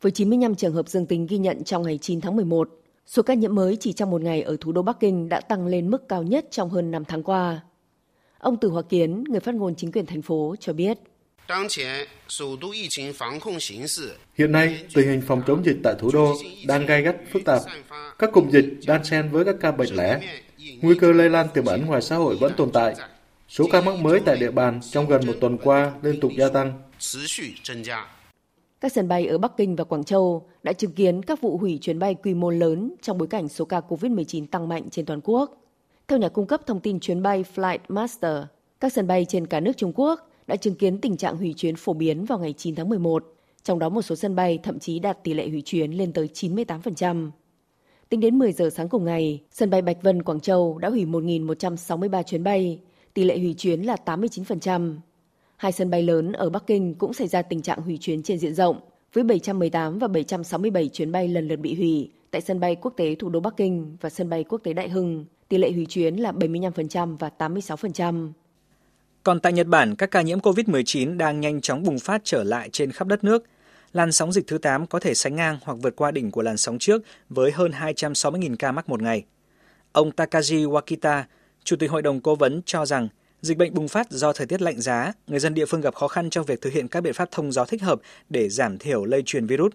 [0.02, 2.70] Với 95 trường hợp dương tính ghi nhận trong ngày 9 tháng 11,
[3.06, 5.68] số ca nhiễm mới chỉ trong một ngày ở thủ đô Bắc Kinh đã tăng
[5.68, 7.64] lên mức cao nhất trong hơn 5 tháng qua.
[8.40, 11.00] Ông Từ Hòa Kiến, người phát ngôn chính quyền thành phố cho biết.
[14.38, 16.34] Hiện nay, tình hình phòng chống dịch tại thủ đô
[16.68, 17.62] đang gai gắt phức tạp.
[18.20, 20.40] Các cụm dịch đan xen với các ca bệnh lẻ.
[20.82, 22.96] Nguy cơ lây lan tiềm ẩn ngoài xã hội vẫn tồn tại.
[23.50, 26.50] Số ca mắc mới tại địa bàn trong gần một tuần qua liên tục gia
[26.50, 26.82] tăng.
[28.82, 31.78] Các sân bay ở Bắc Kinh và Quảng Châu đã chứng kiến các vụ hủy
[31.82, 35.20] chuyến bay quy mô lớn trong bối cảnh số ca COVID-19 tăng mạnh trên toàn
[35.24, 35.64] quốc.
[36.08, 38.44] Theo nhà cung cấp thông tin chuyến bay Flight Master,
[38.80, 41.76] các sân bay trên cả nước Trung Quốc đã chứng kiến tình trạng hủy chuyến
[41.76, 43.34] phổ biến vào ngày 9 tháng 11,
[43.64, 46.30] trong đó một số sân bay thậm chí đạt tỷ lệ hủy chuyến lên tới
[46.34, 47.30] 98%.
[48.10, 51.06] Tính đến 10 giờ sáng cùng ngày, sân bay Bạch Vân Quảng Châu đã hủy
[51.06, 52.80] 1.163 chuyến bay,
[53.14, 54.96] tỷ lệ hủy chuyến là 89%.
[55.58, 58.38] Hai sân bay lớn ở Bắc Kinh cũng xảy ra tình trạng hủy chuyến trên
[58.38, 58.80] diện rộng,
[59.14, 63.16] với 718 và 767 chuyến bay lần lượt bị hủy tại sân bay quốc tế
[63.16, 66.16] thủ đô Bắc Kinh và sân bay quốc tế Đại Hưng, tỷ lệ hủy chuyến
[66.16, 68.32] là 75% và 86%.
[69.28, 72.70] Còn tại Nhật Bản, các ca nhiễm COVID-19 đang nhanh chóng bùng phát trở lại
[72.70, 73.44] trên khắp đất nước.
[73.94, 76.58] Làn sóng dịch thứ 8 có thể sánh ngang hoặc vượt qua đỉnh của làn
[76.58, 79.26] sóng trước với hơn 260.000 ca mắc một ngày.
[79.92, 81.24] Ông Takaji Wakita,
[81.64, 83.08] Chủ tịch Hội đồng Cố vấn cho rằng
[83.42, 86.08] dịch bệnh bùng phát do thời tiết lạnh giá, người dân địa phương gặp khó
[86.08, 88.00] khăn trong việc thực hiện các biện pháp thông gió thích hợp
[88.30, 89.74] để giảm thiểu lây truyền virus.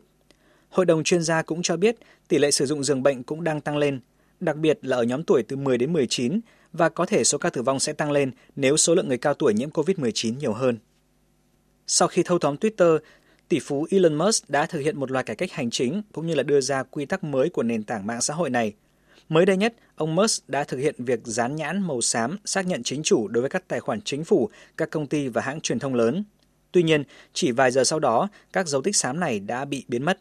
[0.68, 1.96] Hội đồng chuyên gia cũng cho biết
[2.28, 4.00] tỷ lệ sử dụng giường bệnh cũng đang tăng lên,
[4.40, 6.40] đặc biệt là ở nhóm tuổi từ 10 đến 19
[6.72, 9.34] và có thể số ca tử vong sẽ tăng lên nếu số lượng người cao
[9.34, 10.78] tuổi nhiễm COVID-19 nhiều hơn.
[11.86, 12.98] Sau khi thâu tóm Twitter,
[13.48, 16.34] tỷ phú Elon Musk đã thực hiện một loạt cải cách hành chính cũng như
[16.34, 18.74] là đưa ra quy tắc mới của nền tảng mạng xã hội này.
[19.28, 22.82] Mới đây nhất, ông Musk đã thực hiện việc dán nhãn màu xám xác nhận
[22.82, 25.78] chính chủ đối với các tài khoản chính phủ, các công ty và hãng truyền
[25.78, 26.24] thông lớn.
[26.72, 30.04] Tuy nhiên, chỉ vài giờ sau đó, các dấu tích xám này đã bị biến
[30.04, 30.18] mất.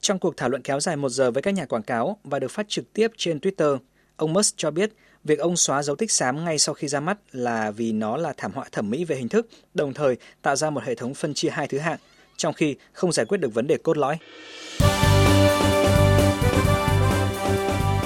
[0.00, 2.50] Trong cuộc thảo luận kéo dài một giờ với các nhà quảng cáo và được
[2.50, 3.78] phát trực tiếp trên Twitter,
[4.16, 4.92] ông Musk cho biết
[5.24, 8.32] việc ông xóa dấu tích xám ngay sau khi ra mắt là vì nó là
[8.36, 11.34] thảm họa thẩm mỹ về hình thức, đồng thời tạo ra một hệ thống phân
[11.34, 11.98] chia hai thứ hạng,
[12.36, 14.18] trong khi không giải quyết được vấn đề cốt lõi.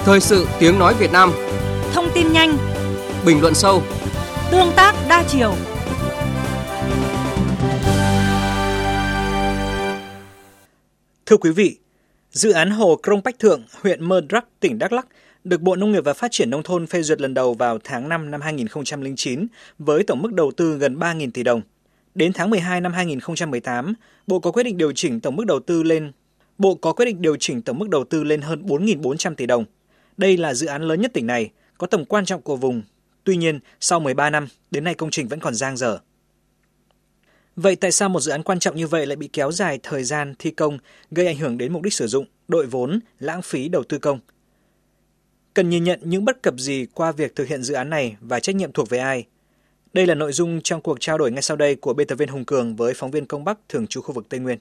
[0.05, 1.31] Thời sự tiếng nói Việt Nam.
[1.93, 2.57] Thông tin nhanh.
[3.25, 3.83] Bình luận sâu.
[4.51, 5.55] Tương tác đa chiều.
[11.25, 11.77] Thưa quý vị,
[12.31, 15.07] dự án hồ Krông Bách Thượng, huyện Mơ Đrắc, tỉnh Đắk Lắk
[15.45, 18.09] được Bộ Nông nghiệp và Phát triển Nông thôn phê duyệt lần đầu vào tháng
[18.09, 19.47] 5 năm 2009
[19.79, 21.61] với tổng mức đầu tư gần 3.000 tỷ đồng.
[22.15, 23.93] Đến tháng 12 năm 2018,
[24.27, 26.11] Bộ có quyết định điều chỉnh tổng mức đầu tư lên
[26.57, 29.65] Bộ có quyết định điều chỉnh tổng mức đầu tư lên hơn 4.400 tỷ đồng.
[30.17, 32.81] Đây là dự án lớn nhất tỉnh này, có tầm quan trọng của vùng.
[33.23, 35.99] Tuy nhiên, sau 13 năm, đến nay công trình vẫn còn giang dở.
[37.55, 40.03] Vậy tại sao một dự án quan trọng như vậy lại bị kéo dài thời
[40.03, 40.77] gian thi công,
[41.11, 44.19] gây ảnh hưởng đến mục đích sử dụng, đội vốn, lãng phí đầu tư công?
[45.55, 48.39] Cần nhìn nhận những bất cập gì qua việc thực hiện dự án này và
[48.39, 49.25] trách nhiệm thuộc về ai?
[49.93, 52.29] Đây là nội dung trong cuộc trao đổi ngay sau đây của biên tập viên
[52.29, 54.59] Hùng Cường với phóng viên Công Bắc thường trú khu vực Tây Nguyên.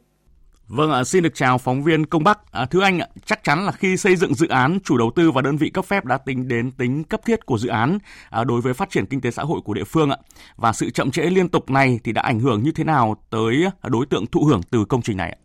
[0.68, 2.52] Vâng ạ, xin được chào phóng viên Công Bắc.
[2.52, 5.42] À, thưa anh, chắc chắn là khi xây dựng dự án, chủ đầu tư và
[5.42, 7.98] đơn vị cấp phép đã tính đến tính cấp thiết của dự án
[8.30, 10.16] à, đối với phát triển kinh tế xã hội của địa phương ạ.
[10.56, 13.64] Và sự chậm trễ liên tục này thì đã ảnh hưởng như thế nào tới
[13.82, 15.38] đối tượng thụ hưởng từ công trình này ạ?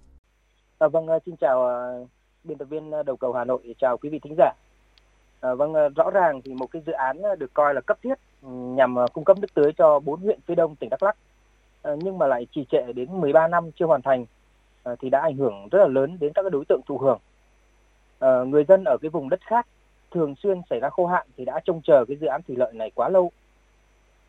[0.79, 1.59] À, vâng, xin chào
[2.03, 2.09] uh,
[2.43, 4.51] biên tập viên đầu cầu Hà Nội, chào quý vị thính giả.
[5.41, 7.97] À, vâng, ờ, rõ ràng thì một cái dự án ờ, được coi là cấp
[8.03, 11.15] thiết ừ, nhằm cung cấp nước tưới cho bốn huyện phía đông tỉnh Đắk Lắk,
[11.81, 14.25] à, nhưng mà lại trì trệ đến 13 năm chưa hoàn thành
[14.99, 17.19] thì đã ảnh hưởng rất là lớn đến các đối tượng thụ hưởng.
[18.19, 19.67] À, người dân ở cái vùng đất khác
[20.11, 22.73] thường xuyên xảy ra khô hạn thì đã trông chờ cái dự án thủy lợi
[22.73, 23.31] này quá lâu.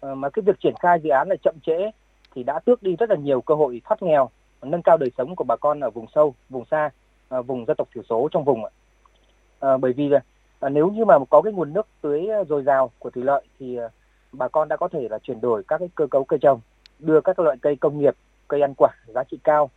[0.00, 1.90] À, mà cái việc triển khai dự án là chậm trễ
[2.34, 4.30] thì đã tước đi rất là nhiều cơ hội thoát nghèo,
[4.62, 6.90] nâng cao đời sống của bà con ở vùng sâu, vùng xa,
[7.28, 8.64] à, vùng dân tộc thiểu số trong vùng.
[9.61, 10.20] À, bởi vì là
[10.61, 13.42] à, nếu như mà có cái nguồn nước tưới ờ, dồi dào của thủy lợi
[13.58, 13.88] thì ờ,
[14.32, 16.61] bà con đã có thể là chuyển đổi các cái cơ cấu cây trồng,
[16.98, 18.14] đưa các loại cây công nghiệp,
[18.48, 19.70] cây ăn quả giá trị cao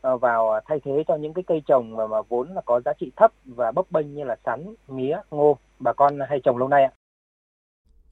[0.00, 2.92] ờ, vào thay thế cho những cái cây trồng mà, mà vốn là có giá
[2.92, 6.68] trị thấp và bấp bênh như là sắn, mía, ngô bà con hay trồng lâu
[6.68, 6.97] nay ạ.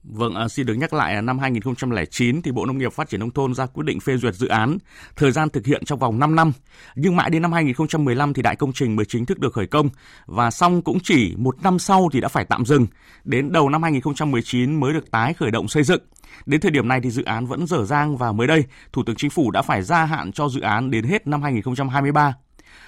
[0.09, 3.19] Vâng, à, xin được nhắc lại à, năm 2009 thì Bộ Nông nghiệp Phát triển
[3.19, 4.77] nông thôn ra quyết định phê duyệt dự án,
[5.15, 6.51] thời gian thực hiện trong vòng 5 năm.
[6.95, 9.89] Nhưng mãi đến năm 2015 thì đại công trình mới chính thức được khởi công
[10.25, 12.87] và xong cũng chỉ một năm sau thì đã phải tạm dừng.
[13.23, 16.01] Đến đầu năm 2019 mới được tái khởi động xây dựng.
[16.45, 19.15] Đến thời điểm này thì dự án vẫn dở dang và mới đây, Thủ tướng
[19.15, 22.33] Chính phủ đã phải gia hạn cho dự án đến hết năm 2023.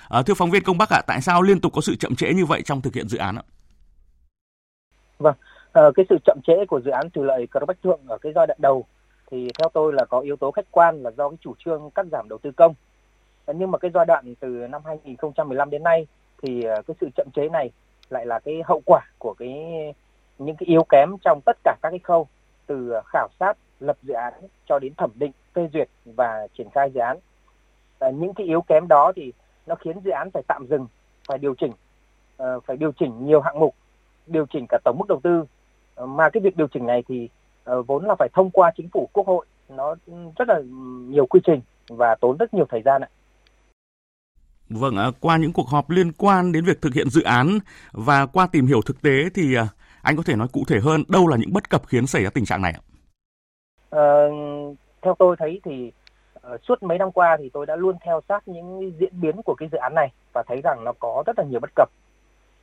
[0.09, 2.15] À, thưa phóng viên Công Bắc ạ, à, tại sao liên tục có sự chậm
[2.15, 3.43] trễ như vậy trong thực hiện dự án ạ?
[5.19, 5.35] Vâng,
[5.71, 8.33] Ờ, cái sự chậm trễ của dự án thủy lợi Cờ Bách Thượng ở cái
[8.35, 8.85] giai đoạn đầu
[9.31, 12.05] thì theo tôi là có yếu tố khách quan là do cái chủ trương cắt
[12.11, 12.73] giảm đầu tư công.
[13.45, 16.07] Ờ, nhưng mà cái giai đoạn từ năm 2015 đến nay
[16.41, 17.71] thì ờ, cái sự chậm chế này
[18.09, 19.49] lại là cái hậu quả của cái
[20.37, 22.27] những cái yếu kém trong tất cả các cái khâu
[22.67, 24.33] từ khảo sát lập dự án
[24.65, 27.17] cho đến thẩm định phê duyệt và triển khai dự án
[27.99, 29.33] à, những cái yếu kém đó thì
[29.65, 30.87] nó khiến dự án phải tạm dừng
[31.27, 31.71] phải điều chỉnh
[32.37, 33.75] phải điều chỉnh nhiều hạng mục
[34.27, 35.45] điều chỉnh cả tổng mức đầu tư
[36.07, 37.29] mà cái việc điều chỉnh này thì
[37.71, 39.95] uh, vốn là phải thông qua chính phủ quốc hội nó
[40.37, 40.59] rất là
[41.07, 43.09] nhiều quy trình và tốn rất nhiều thời gian ạ.
[44.69, 47.59] Vâng, qua những cuộc họp liên quan đến việc thực hiện dự án
[47.91, 49.55] và qua tìm hiểu thực tế thì
[50.01, 52.29] anh có thể nói cụ thể hơn đâu là những bất cập khiến xảy ra
[52.29, 52.81] tình trạng này ạ?
[53.89, 54.29] Ờ,
[55.01, 55.91] theo tôi thấy thì
[56.53, 59.55] uh, suốt mấy năm qua thì tôi đã luôn theo sát những diễn biến của
[59.55, 61.89] cái dự án này và thấy rằng nó có rất là nhiều bất cập.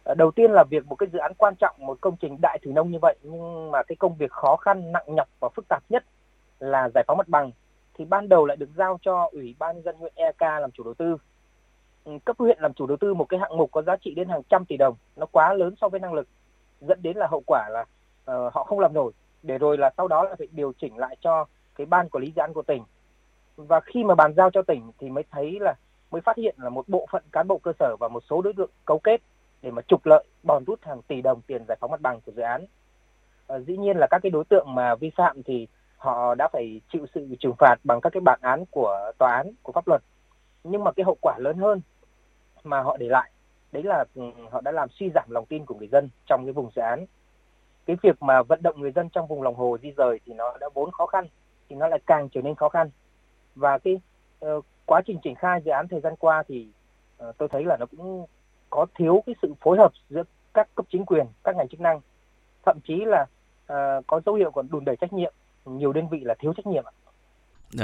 [0.06, 2.58] Ờ, đầu tiên là việc một cái dự án quan trọng, một công trình đại
[2.62, 5.68] thủy nông như vậy nhưng mà cái công việc khó khăn, nặng nhọc và phức
[5.68, 6.04] tạp nhất
[6.58, 7.50] là giải phóng mặt bằng
[7.94, 10.94] thì ban đầu lại được giao cho Ủy ban dân huyện EK làm chủ đầu
[10.94, 11.16] tư.
[12.04, 14.28] Ừ, cấp huyện làm chủ đầu tư một cái hạng mục có giá trị đến
[14.28, 16.28] hàng trăm tỷ đồng, nó quá lớn so với năng lực
[16.80, 19.12] dẫn đến là hậu quả là uh, họ không làm nổi.
[19.42, 21.44] Để rồi là sau đó là phải điều chỉnh lại cho
[21.74, 22.82] cái ban quản lý dự án của tỉnh.
[23.56, 25.74] Và khi mà bàn giao cho tỉnh thì mới thấy là
[26.10, 28.52] mới phát hiện là một bộ phận cán bộ cơ sở và một số đối
[28.52, 29.20] tượng cấu kết
[29.66, 32.32] để mà trục lợi bòn rút hàng tỷ đồng tiền giải phóng mặt bằng của
[32.32, 32.64] dự án.
[33.46, 36.80] À, dĩ nhiên là các cái đối tượng mà vi phạm thì họ đã phải
[36.92, 40.02] chịu sự trừng phạt bằng các cái bản án của tòa án của pháp luật.
[40.64, 41.80] Nhưng mà cái hậu quả lớn hơn
[42.64, 43.30] mà họ để lại
[43.72, 46.52] đấy là ừ, họ đã làm suy giảm lòng tin của người dân trong cái
[46.52, 47.06] vùng dự án.
[47.86, 50.56] Cái việc mà vận động người dân trong vùng lòng hồ di rời thì nó
[50.60, 51.26] đã vốn khó khăn
[51.68, 52.90] thì nó lại càng trở nên khó khăn.
[53.54, 54.00] Và cái
[54.44, 56.68] uh, quá trình triển khai dự án thời gian qua thì
[57.28, 58.26] uh, tôi thấy là nó cũng
[58.70, 60.22] có thiếu cái sự phối hợp giữa
[60.54, 62.00] các cấp chính quyền các ngành chức năng
[62.66, 63.26] thậm chí là
[63.62, 65.32] uh, có dấu hiệu còn đùn đẩy trách nhiệm
[65.64, 66.84] nhiều đơn vị là thiếu trách nhiệm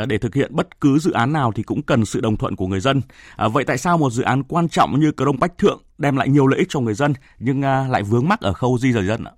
[0.09, 2.67] để thực hiện bất cứ dự án nào thì cũng cần sự đồng thuận của
[2.67, 3.01] người dân.
[3.37, 6.29] À, vậy tại sao một dự án quan trọng như Crong Bách Thượng đem lại
[6.29, 9.07] nhiều lợi ích cho người dân nhưng à, lại vướng mắc ở khâu di rời
[9.07, 9.33] dân ạ?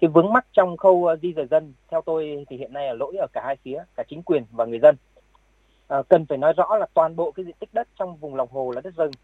[0.00, 2.92] cái vướng mắc trong khâu ờ, di rời dân theo tôi thì hiện nay là
[2.92, 4.96] lỗi ở cả hai phía cả chính quyền và người dân
[5.88, 8.48] à, cần phải nói rõ là toàn bộ cái diện tích đất trong vùng lòng
[8.50, 9.18] hồ là đất rừng à,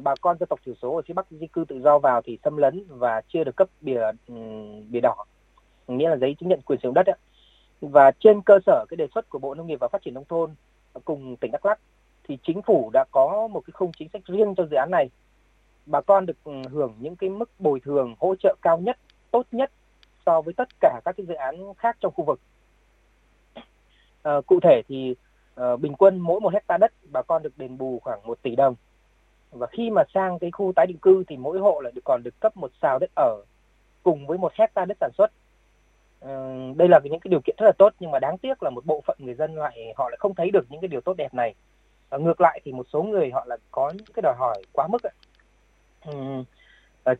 [0.00, 2.38] bà con dân tộc thiểu số ở phía bắc di cư tự do vào thì
[2.44, 4.34] xâm lấn và chưa được cấp bìa ừ,
[4.90, 5.24] bìa đỏ
[5.88, 7.16] nghĩa là giấy chứng nhận quyền sử dụng đất ấy.
[7.80, 10.24] và trên cơ sở cái đề xuất của bộ nông nghiệp và phát triển nông
[10.28, 10.54] thôn
[11.04, 11.78] cùng tỉnh đắk lắc
[12.28, 15.10] thì chính phủ đã có một cái khung chính sách riêng cho dự án này
[15.86, 18.98] bà con được ừ, hưởng những cái mức bồi thường hỗ trợ cao nhất
[19.30, 19.70] tốt nhất
[20.26, 22.40] so với tất cả các cái dự án khác trong khu vực.
[24.22, 25.14] À, cụ thể thì
[25.54, 28.56] à, bình quân mỗi một hecta đất bà con được đền bù khoảng 1 tỷ
[28.56, 28.74] đồng
[29.58, 32.22] và khi mà sang cái khu tái định cư thì mỗi hộ lại được, còn
[32.22, 33.42] được cấp một xào đất ở
[34.02, 35.30] cùng với một hecta đất sản xuất.
[36.20, 38.70] Ờ, đây là những cái điều kiện rất là tốt, nhưng mà đáng tiếc là
[38.70, 41.14] một bộ phận người dân lại, họ lại không thấy được những cái điều tốt
[41.16, 41.54] đẹp này.
[42.10, 44.86] và ngược lại thì một số người họ là có những cái đòi hỏi quá
[44.86, 45.02] mức.
[46.06, 46.12] Ừ,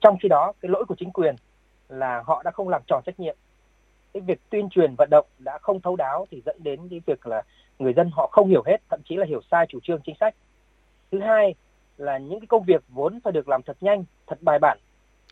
[0.01, 1.35] trong khi đó, cái lỗi của chính quyền
[1.89, 3.37] là họ đã không làm tròn trách nhiệm
[4.17, 7.27] cái việc tuyên truyền vận động đã không thấu đáo thì dẫn đến cái việc
[7.27, 7.43] là
[7.79, 10.35] người dân họ không hiểu hết, thậm chí là hiểu sai chủ trương chính sách
[11.13, 11.55] thứ hai
[11.97, 14.79] là những cái công việc vốn phải được làm thật nhanh thật bài bản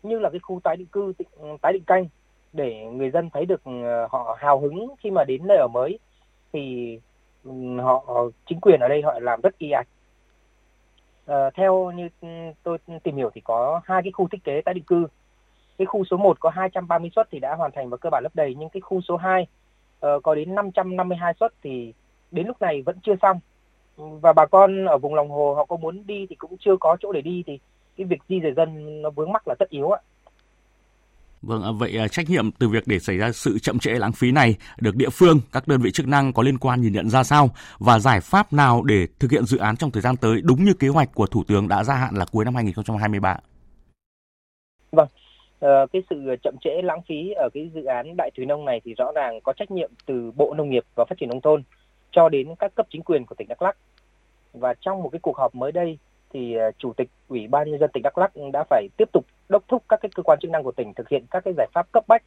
[0.03, 1.13] như là cái khu tái định cư
[1.61, 2.07] tái định canh
[2.53, 5.99] để người dân thấy được ờ, họ hào hứng khi mà đến nơi ở mới
[6.53, 6.99] thì
[7.81, 8.03] họ
[8.45, 9.87] chính quyền ở đây họ làm rất y ạch.
[11.25, 12.09] À, theo như
[12.63, 15.07] tôi tìm hiểu thì có hai cái khu thiết kế tái định cư.
[15.77, 18.35] Cái khu số 1 có 230 suất thì đã hoàn thành và cơ bản lấp
[18.35, 19.47] đầy nhưng cái khu số 2 uh,
[19.99, 21.93] ờ, có đến 552 suất thì
[22.31, 23.39] đến lúc này vẫn chưa xong
[23.97, 26.97] và bà con ở vùng lòng hồ họ có muốn đi thì cũng chưa có
[26.99, 27.59] chỗ để đi thì
[27.97, 30.01] cái việc di rời dân nó vướng mắc là tất yếu ạ.
[31.41, 34.11] Vâng, à, vậy à, trách nhiệm từ việc để xảy ra sự chậm trễ lãng
[34.11, 37.09] phí này được địa phương, các đơn vị chức năng có liên quan nhìn nhận
[37.09, 40.41] ra sao và giải pháp nào để thực hiện dự án trong thời gian tới
[40.43, 43.37] đúng như kế hoạch của Thủ tướng đã gia hạn là cuối năm 2023?
[44.91, 45.07] Vâng,
[45.65, 48.81] Ờ, cái sự chậm trễ lãng phí ở cái dự án đại thủy nông này
[48.85, 51.63] thì rõ ràng có trách nhiệm từ Bộ Nông nghiệp và Phát triển nông thôn
[52.15, 53.77] cho đến các cấp chính quyền của tỉnh Đắk Lắk.
[54.53, 55.97] Và trong một cái cuộc họp mới đây
[56.33, 59.25] thì à, chủ tịch Ủy ban nhân dân tỉnh Đắk Lắk đã phải tiếp tục
[59.49, 61.67] đốc thúc các cái cơ quan chức năng của tỉnh thực hiện các cái giải
[61.73, 62.23] pháp cấp bách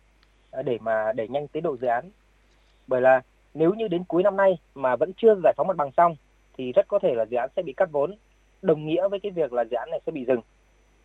[0.50, 2.10] à, để mà đẩy nhanh tiến độ dự án.
[2.86, 3.20] Bởi là
[3.54, 6.16] nếu như đến cuối năm nay mà vẫn chưa giải phóng mặt bằng xong
[6.58, 8.14] thì rất có thể là dự án sẽ bị cắt vốn,
[8.62, 10.40] đồng nghĩa với cái việc là dự án này sẽ bị dừng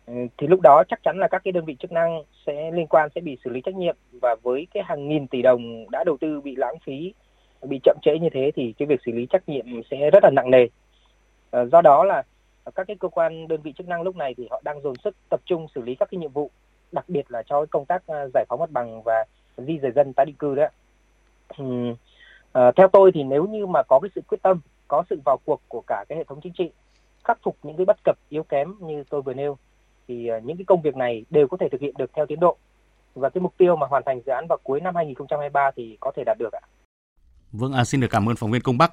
[0.06, 2.86] ừ, thì lúc đó chắc chắn là các cái đơn vị chức năng sẽ liên
[2.86, 6.04] quan sẽ bị xử lý trách nhiệm và với cái hàng nghìn tỷ đồng đã
[6.04, 7.14] đầu tư bị lãng phí
[7.68, 10.30] bị chậm trễ như thế thì cái việc xử lý trách nhiệm sẽ rất là
[10.30, 10.66] nặng nề
[11.50, 12.22] à, do đó là
[12.74, 15.16] các cái cơ quan đơn vị chức năng lúc này thì họ đang dồn sức
[15.30, 16.50] tập trung xử lý các cái nhiệm vụ
[16.92, 19.24] đặc biệt là cho công tác ờ, giải phóng mặt bằng và
[19.56, 20.70] di rời dân tái định cư đấy
[21.58, 21.64] ừ.
[22.52, 25.38] à, theo tôi thì nếu như mà có cái sự quyết tâm có sự vào
[25.44, 26.70] cuộc của cả cái hệ thống chính trị
[27.24, 29.56] khắc phục những cái bất cập yếu kém như tôi vừa nêu
[30.08, 32.56] thì những cái công việc này đều có thể thực hiện được theo tiến độ
[33.14, 36.12] và cái mục tiêu mà hoàn thành dự án vào cuối năm 2023 thì có
[36.16, 36.60] thể đạt được ạ.
[37.56, 38.92] Vâng, à, xin được cảm ơn phóng viên Công Bắc.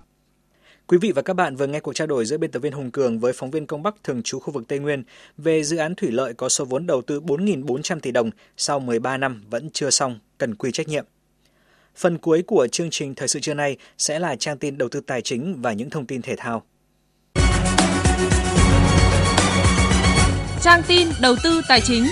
[0.87, 2.91] Quý vị và các bạn vừa nghe cuộc trao đổi giữa biên tập viên Hùng
[2.91, 5.03] Cường với phóng viên Công Bắc thường trú khu vực Tây Nguyên
[5.37, 9.17] về dự án thủy lợi có số vốn đầu tư 4.400 tỷ đồng sau 13
[9.17, 11.05] năm vẫn chưa xong, cần quy trách nhiệm.
[11.95, 15.01] Phần cuối của chương trình Thời sự trưa nay sẽ là trang tin đầu tư
[15.01, 16.63] tài chính và những thông tin thể thao.
[20.61, 22.03] Trang tin đầu tư tài chính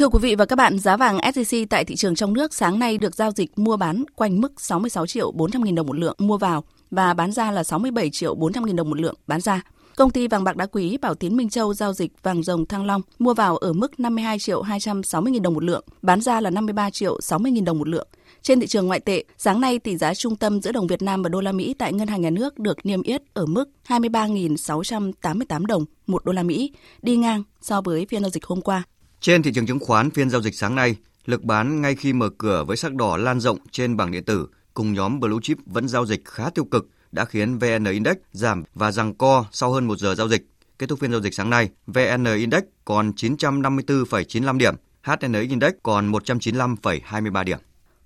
[0.00, 2.78] Thưa quý vị và các bạn, giá vàng SJC tại thị trường trong nước sáng
[2.78, 6.14] nay được giao dịch mua bán quanh mức 66 triệu 400 nghìn đồng một lượng
[6.18, 9.62] mua vào và bán ra là 67 triệu 400 nghìn đồng một lượng bán ra.
[9.96, 12.86] Công ty vàng bạc đá quý Bảo Tiến Minh Châu giao dịch vàng rồng Thăng
[12.86, 16.50] Long mua vào ở mức 52 triệu 260 nghìn đồng một lượng, bán ra là
[16.50, 18.08] 53 triệu 60 nghìn đồng một lượng.
[18.42, 21.22] Trên thị trường ngoại tệ, sáng nay tỷ giá trung tâm giữa đồng Việt Nam
[21.22, 25.66] và đô la Mỹ tại Ngân hàng Nhà nước được niêm yết ở mức 23.688
[25.66, 26.72] đồng một đô la Mỹ,
[27.02, 28.82] đi ngang so với phiên giao dịch hôm qua.
[29.20, 30.96] Trên thị trường chứng khoán phiên giao dịch sáng nay,
[31.26, 34.46] lực bán ngay khi mở cửa với sắc đỏ lan rộng trên bảng điện tử
[34.74, 38.64] cùng nhóm blue chip vẫn giao dịch khá tiêu cực đã khiến VN Index giảm
[38.74, 40.46] và giằng co sau hơn một giờ giao dịch.
[40.78, 46.12] Kết thúc phiên giao dịch sáng nay, VN Index còn 954,95 điểm, HN Index còn
[46.12, 47.58] 195,23 điểm.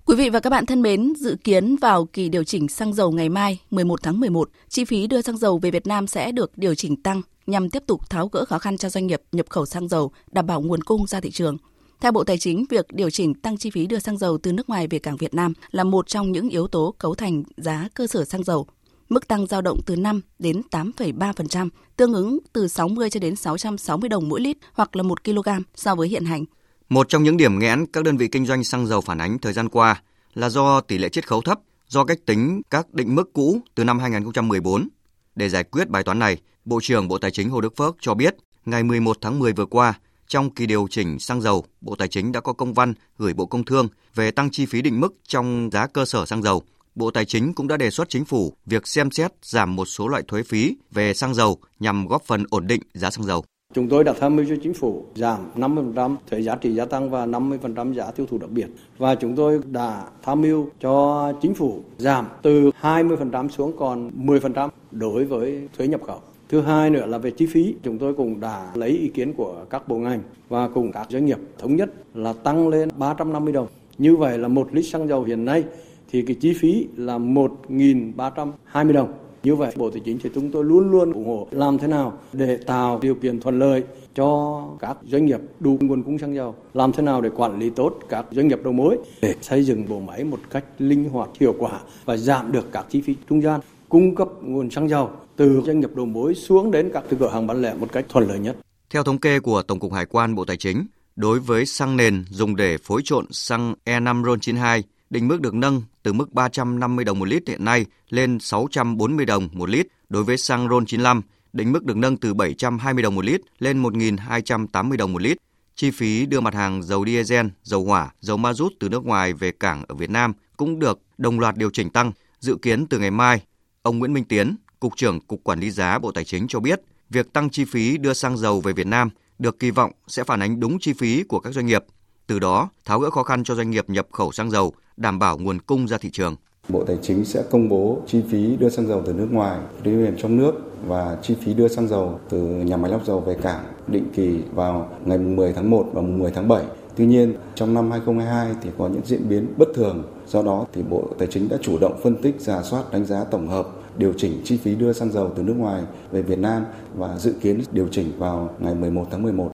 [0.07, 3.11] Quý vị và các bạn thân mến, dự kiến vào kỳ điều chỉnh xăng dầu
[3.11, 6.57] ngày mai 11 tháng 11, chi phí đưa xăng dầu về Việt Nam sẽ được
[6.57, 9.65] điều chỉnh tăng nhằm tiếp tục tháo gỡ khó khăn cho doanh nghiệp nhập khẩu
[9.65, 11.57] xăng dầu, đảm bảo nguồn cung ra thị trường.
[11.99, 14.69] Theo Bộ Tài chính, việc điều chỉnh tăng chi phí đưa xăng dầu từ nước
[14.69, 18.07] ngoài về cảng Việt Nam là một trong những yếu tố cấu thành giá cơ
[18.07, 18.67] sở xăng dầu.
[19.09, 24.09] Mức tăng dao động từ 5 đến 8,3%, tương ứng từ 60 cho đến 660
[24.09, 26.45] đồng mỗi lít hoặc là 1 kg so với hiện hành.
[26.89, 29.53] Một trong những điểm nghẽn các đơn vị kinh doanh xăng dầu phản ánh thời
[29.53, 30.01] gian qua
[30.33, 33.83] là do tỷ lệ chiết khấu thấp, do cách tính các định mức cũ từ
[33.83, 34.87] năm 2014.
[35.35, 38.13] Để giải quyết bài toán này, Bộ trưởng Bộ Tài chính Hồ Đức Phước cho
[38.13, 39.93] biết, ngày 11 tháng 10 vừa qua,
[40.27, 43.45] trong kỳ điều chỉnh xăng dầu, Bộ Tài chính đã có công văn gửi Bộ
[43.45, 46.63] Công Thương về tăng chi phí định mức trong giá cơ sở xăng dầu.
[46.95, 50.07] Bộ Tài chính cũng đã đề xuất chính phủ việc xem xét giảm một số
[50.07, 53.45] loại thuế phí về xăng dầu nhằm góp phần ổn định giá xăng dầu.
[53.75, 57.09] Chúng tôi đã tham mưu cho chính phủ giảm 50% thuế giá trị gia tăng
[57.09, 58.67] và 50% giá tiêu thụ đặc biệt.
[58.97, 64.69] Và chúng tôi đã tham mưu cho chính phủ giảm từ 20% xuống còn 10%
[64.91, 66.19] đối với thuế nhập khẩu.
[66.49, 69.55] Thứ hai nữa là về chi phí, chúng tôi cũng đã lấy ý kiến của
[69.69, 73.67] các bộ ngành và cùng các doanh nghiệp thống nhất là tăng lên 350 đồng.
[73.97, 75.63] Như vậy là một lít xăng dầu hiện nay
[76.11, 79.13] thì cái chi phí là 1.320 đồng.
[79.45, 81.47] Như vậy Bộ Tài chính thì chúng tôi luôn luôn ủng hộ.
[81.51, 83.83] Làm thế nào để tạo điều kiện thuận lợi
[84.15, 87.69] cho các doanh nghiệp đủ nguồn cung xăng dầu, làm thế nào để quản lý
[87.69, 91.29] tốt các doanh nghiệp đầu mối để xây dựng bộ máy một cách linh hoạt,
[91.39, 93.59] hiệu quả và giảm được các chi phí trung gian?
[93.89, 97.47] Cung cấp nguồn xăng dầu từ doanh nghiệp đầu mối xuống đến các cửa hàng
[97.47, 98.55] bán lẻ một cách thuận lợi nhất.
[98.89, 100.85] Theo thống kê của Tổng cục Hải quan Bộ Tài chính,
[101.15, 105.81] đối với xăng nền dùng để phối trộn xăng E5 RON92, định mức được nâng
[106.05, 109.87] từ mức 350 đồng một lít hiện nay lên 640 đồng một lít.
[110.09, 111.21] Đối với xăng RON95,
[111.53, 115.37] định mức được nâng từ 720 đồng một lít lên 1.280 đồng một lít.
[115.75, 119.33] Chi phí đưa mặt hàng dầu diesel, dầu hỏa, dầu ma rút từ nước ngoài
[119.33, 122.11] về cảng ở Việt Nam cũng được đồng loạt điều chỉnh tăng.
[122.39, 123.41] Dự kiến từ ngày mai,
[123.81, 126.81] ông Nguyễn Minh Tiến, Cục trưởng Cục Quản lý giá Bộ Tài chính cho biết,
[127.09, 130.39] việc tăng chi phí đưa xăng dầu về Việt Nam được kỳ vọng sẽ phản
[130.39, 131.83] ánh đúng chi phí của các doanh nghiệp,
[132.27, 135.37] từ đó tháo gỡ khó khăn cho doanh nghiệp nhập khẩu xăng dầu, đảm bảo
[135.37, 136.35] nguồn cung ra thị trường.
[136.69, 139.95] Bộ Tài chính sẽ công bố chi phí đưa xăng dầu từ nước ngoài đi
[139.95, 140.53] về trong nước
[140.87, 144.39] và chi phí đưa xăng dầu từ nhà máy lọc dầu về cảng định kỳ
[144.53, 146.63] vào ngày 10 tháng 1 và 10 tháng 7.
[146.95, 150.83] Tuy nhiên, trong năm 2022 thì có những diễn biến bất thường, do đó thì
[150.89, 153.67] Bộ Tài chính đã chủ động phân tích, giả soát, đánh giá tổng hợp,
[153.97, 156.65] điều chỉnh chi phí đưa xăng dầu từ nước ngoài về Việt Nam
[156.95, 159.54] và dự kiến điều chỉnh vào ngày 11 tháng 11.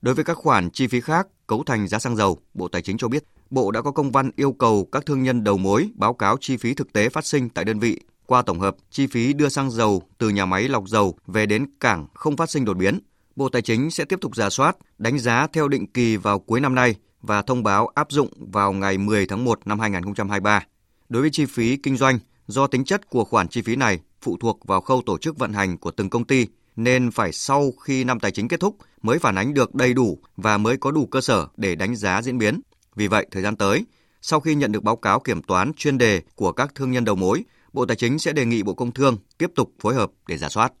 [0.00, 2.98] Đối với các khoản chi phí khác cấu thành giá xăng dầu, Bộ Tài chính
[2.98, 6.14] cho biết, Bộ đã có công văn yêu cầu các thương nhân đầu mối báo
[6.14, 9.32] cáo chi phí thực tế phát sinh tại đơn vị qua tổng hợp chi phí
[9.32, 12.76] đưa xăng dầu từ nhà máy lọc dầu về đến cảng không phát sinh đột
[12.76, 12.98] biến.
[13.36, 16.60] Bộ Tài chính sẽ tiếp tục giả soát, đánh giá theo định kỳ vào cuối
[16.60, 20.64] năm nay và thông báo áp dụng vào ngày 10 tháng 1 năm 2023.
[21.08, 24.36] Đối với chi phí kinh doanh, do tính chất của khoản chi phí này phụ
[24.40, 26.46] thuộc vào khâu tổ chức vận hành của từng công ty
[26.76, 30.18] nên phải sau khi năm tài chính kết thúc mới phản ánh được đầy đủ
[30.36, 32.60] và mới có đủ cơ sở để đánh giá diễn biến.
[32.96, 33.84] Vì vậy, thời gian tới,
[34.22, 37.16] sau khi nhận được báo cáo kiểm toán chuyên đề của các thương nhân đầu
[37.16, 40.36] mối, Bộ Tài chính sẽ đề nghị Bộ Công Thương tiếp tục phối hợp để
[40.36, 40.72] giả soát.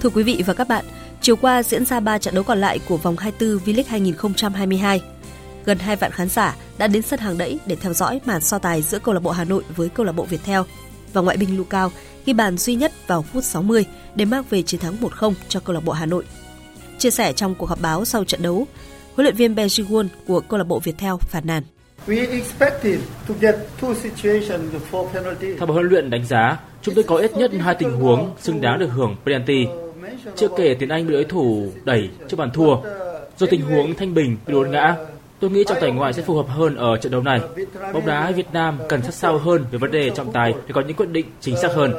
[0.00, 0.84] Thưa quý vị và các bạn,
[1.20, 5.02] chiều qua diễn ra 3 trận đấu còn lại của vòng 24 V-League 2022.
[5.64, 8.58] Gần 2 vạn khán giả đã đến sân hàng đẫy để theo dõi màn so
[8.58, 10.60] tài giữa câu lạc bộ Hà Nội với câu lạc bộ Viettel
[11.16, 11.92] và ngoại binh Lucao
[12.26, 15.74] ghi bàn duy nhất vào phút 60 để mang về chiến thắng 1-0 cho câu
[15.74, 16.24] lạc bộ Hà Nội.
[16.98, 18.66] Chia sẻ trong cuộc họp báo sau trận đấu,
[19.14, 21.62] huấn luyện viên Benji của câu lạc bộ Viettel phản nàn.
[25.58, 28.78] Theo huấn luyện đánh giá, chúng tôi có ít nhất hai tình huống xứng đáng
[28.78, 29.66] được hưởng penalty.
[30.36, 32.76] Chưa kể tiền Anh bị đối thủ đẩy trước bàn thua.
[33.38, 34.96] Do tình huống Thanh Bình bị đột ngã,
[35.40, 37.40] tôi nghĩ trọng tài ngoại sẽ phù hợp hơn ở trận đấu này.
[37.92, 40.80] Bóng đá Việt Nam cần sát sao hơn về vấn đề trọng tài để có
[40.80, 41.94] những quyết định chính xác hơn.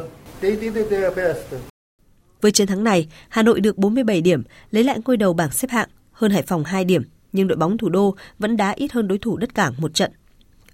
[2.42, 5.72] Với chiến thắng này, Hà Nội được 47 điểm, lấy lại ngôi đầu bảng xếp
[5.72, 9.08] hạng, hơn Hải Phòng 2 điểm, nhưng đội bóng thủ đô vẫn đá ít hơn
[9.08, 10.12] đối thủ đất cảng một trận.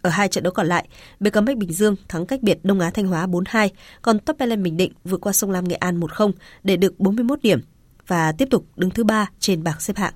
[0.02, 0.88] Ở hai trận đấu còn lại,
[1.20, 3.70] BKMX Bình Dương thắng cách biệt Đông Á Thanh Hóa 4-2,
[4.02, 6.32] còn TopElen Bình Định vượt qua sông Lam Nghệ An 1-0
[6.64, 7.60] để được 41 điểm
[8.08, 10.14] và tiếp tục đứng thứ ba trên bảng xếp hạng.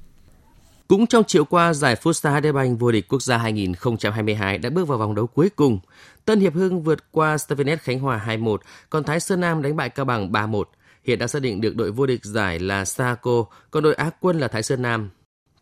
[0.88, 4.98] Cũng trong chiều qua, giải Futsal Hadebank vô địch quốc gia 2022 đã bước vào
[4.98, 5.80] vòng đấu cuối cùng.
[6.26, 8.58] Tân Hiệp Hưng vượt qua Stevenet Khánh Hòa 2-1,
[8.90, 10.64] còn Thái Sơn Nam đánh bại Cao Bằng 3-1.
[11.04, 14.40] Hiện đã xác định được đội vô địch giải là Saco, còn đội Á quân
[14.40, 15.10] là Thái Sơn Nam.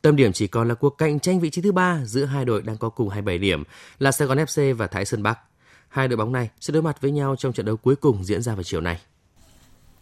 [0.02, 2.62] Tâm điểm chỉ còn là cuộc cạnh tranh vị trí thứ ba giữa hai đội
[2.62, 3.64] đang có cùng 27 điểm
[4.00, 5.40] là Sài Gòn FC và Thái Sơn Bắc.
[5.88, 8.42] Hai đội bóng này sẽ đối mặt với nhau trong trận đấu cuối cùng diễn
[8.42, 9.00] ra vào chiều nay.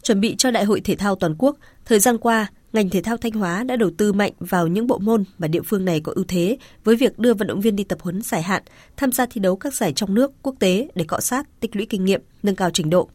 [0.02, 3.16] Chuẩn bị cho Đại hội Thể thao Toàn quốc, thời gian qua, ngành thể thao
[3.16, 6.12] Thanh Hóa đã đầu tư mạnh vào những bộ môn mà địa phương này có
[6.14, 8.62] ưu thế với việc đưa vận động viên đi tập huấn dài hạn,
[8.96, 11.86] tham gia thi đấu các giải trong nước, quốc tế để cọ sát, tích lũy
[11.86, 13.08] kinh nghiệm, nâng cao trình độ.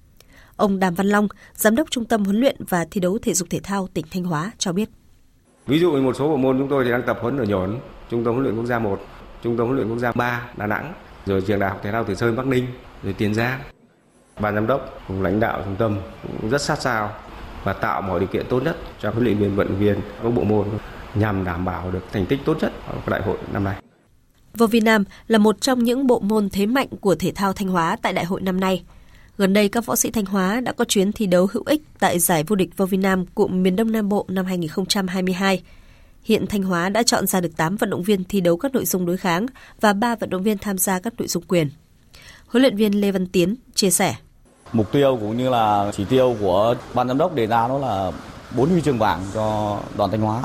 [0.55, 3.49] Ông Đàm Văn Long, Giám đốc Trung tâm huấn luyện và thi đấu thể dục
[3.49, 4.89] thể thao tỉnh Thanh Hóa cho biết.
[5.67, 7.79] Ví dụ một số bộ môn chúng tôi thì đang tập huấn ở Nhổn,
[8.09, 8.99] Trung tâm huấn luyện quốc gia 1,
[9.43, 10.93] Trung tâm huấn luyện quốc gia 3 Đà Nẵng,
[11.25, 12.65] rồi trường Đại học Thể thao Từ Sơn Bắc Ninh,
[13.03, 13.59] rồi Tiền Giang.
[14.39, 15.97] Ban giám đốc cùng lãnh đạo trung tâm
[16.41, 17.11] cũng rất sát sao
[17.63, 20.43] và tạo mọi điều kiện tốt nhất cho huấn luyện viên vận viên các bộ
[20.43, 20.67] môn
[21.15, 23.75] nhằm đảm bảo được thành tích tốt nhất ở đại hội năm nay.
[24.53, 27.67] Vô Vi Nam là một trong những bộ môn thế mạnh của thể thao Thanh
[27.67, 28.83] Hóa tại đại hội năm nay.
[29.37, 32.19] Gần đây, các võ sĩ Thanh Hóa đã có chuyến thi đấu hữu ích tại
[32.19, 35.63] giải vô địch vô vi Nam cụm miền Đông Nam Bộ năm 2022.
[36.23, 38.85] Hiện Thanh Hóa đã chọn ra được 8 vận động viên thi đấu các nội
[38.85, 39.45] dung đối kháng
[39.81, 41.69] và 3 vận động viên tham gia các nội dung quyền.
[42.47, 44.15] Huấn luyện viên Lê Văn Tiến chia sẻ.
[44.73, 48.11] Mục tiêu cũng như là chỉ tiêu của ban giám đốc đề ra đó là
[48.55, 50.43] 4 huy chương vàng cho đoàn Thanh Hóa.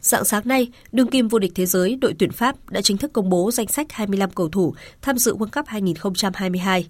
[0.00, 3.12] Dạng sáng nay, đương kim vô địch thế giới đội tuyển Pháp đã chính thức
[3.12, 6.86] công bố danh sách 25 cầu thủ tham dự World Cup 2022.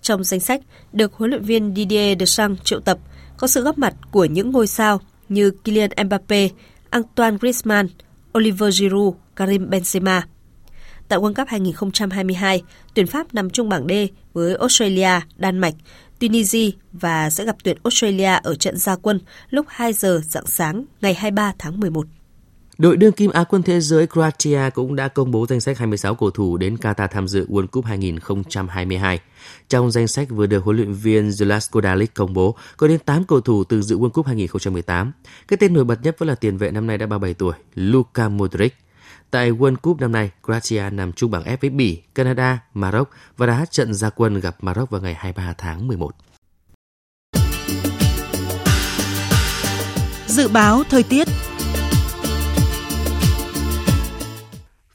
[0.00, 0.60] Trong danh sách
[0.92, 2.98] được huấn luyện viên Didier Deschamps triệu tập
[3.36, 6.48] có sự góp mặt của những ngôi sao như Kylian Mbappe,
[6.90, 7.86] Antoine Griezmann,
[8.38, 10.20] Oliver Giroud, Karim Benzema.
[11.08, 12.62] Tại World Cup 2022,
[12.94, 13.92] tuyển Pháp nằm chung bảng D
[14.32, 15.74] với Australia, Đan Mạch,
[16.18, 20.84] Tunisia và sẽ gặp tuyển Australia ở trận gia quân lúc 2 giờ dạng sáng
[21.00, 22.06] ngày 23 tháng 11.
[22.78, 26.14] Đội đương kim Á quân thế giới Croatia cũng đã công bố danh sách 26
[26.14, 29.20] cầu thủ đến Qatar tham dự World Cup 2022.
[29.68, 33.24] Trong danh sách vừa được huấn luyện viên Zlatko Dalic công bố, có đến 8
[33.24, 35.12] cầu thủ từ dự World Cup 2018.
[35.48, 38.28] Cái tên nổi bật nhất vẫn là tiền vệ năm nay đã 37 tuổi, Luka
[38.28, 38.74] Modric.
[39.30, 43.46] Tại World Cup năm nay, Croatia nằm chung bảng F với Bỉ, Canada, Maroc và
[43.46, 46.10] đã trận gia quân gặp Maroc vào ngày 23 tháng 11.
[50.26, 51.28] Dự báo thời tiết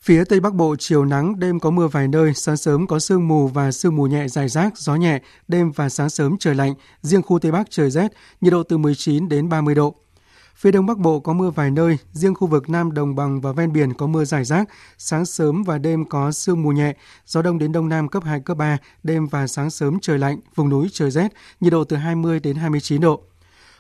[0.01, 3.27] Phía Tây Bắc Bộ chiều nắng, đêm có mưa vài nơi, sáng sớm có sương
[3.27, 6.73] mù và sương mù nhẹ dài rác, gió nhẹ, đêm và sáng sớm trời lạnh,
[7.01, 8.11] riêng khu Tây Bắc trời rét,
[8.41, 9.95] nhiệt độ từ 19 đến 30 độ.
[10.63, 13.51] Phía Đông Bắc Bộ có mưa vài nơi, riêng khu vực Nam Đồng bằng và
[13.51, 16.93] ven biển có mưa rải rác, sáng sớm và đêm có sương mù nhẹ,
[17.25, 20.37] gió đông đến đông nam cấp 2, cấp 3, đêm và sáng sớm trời lạnh,
[20.55, 21.27] vùng núi trời rét,
[21.59, 23.21] nhiệt độ từ 20 đến 29 độ.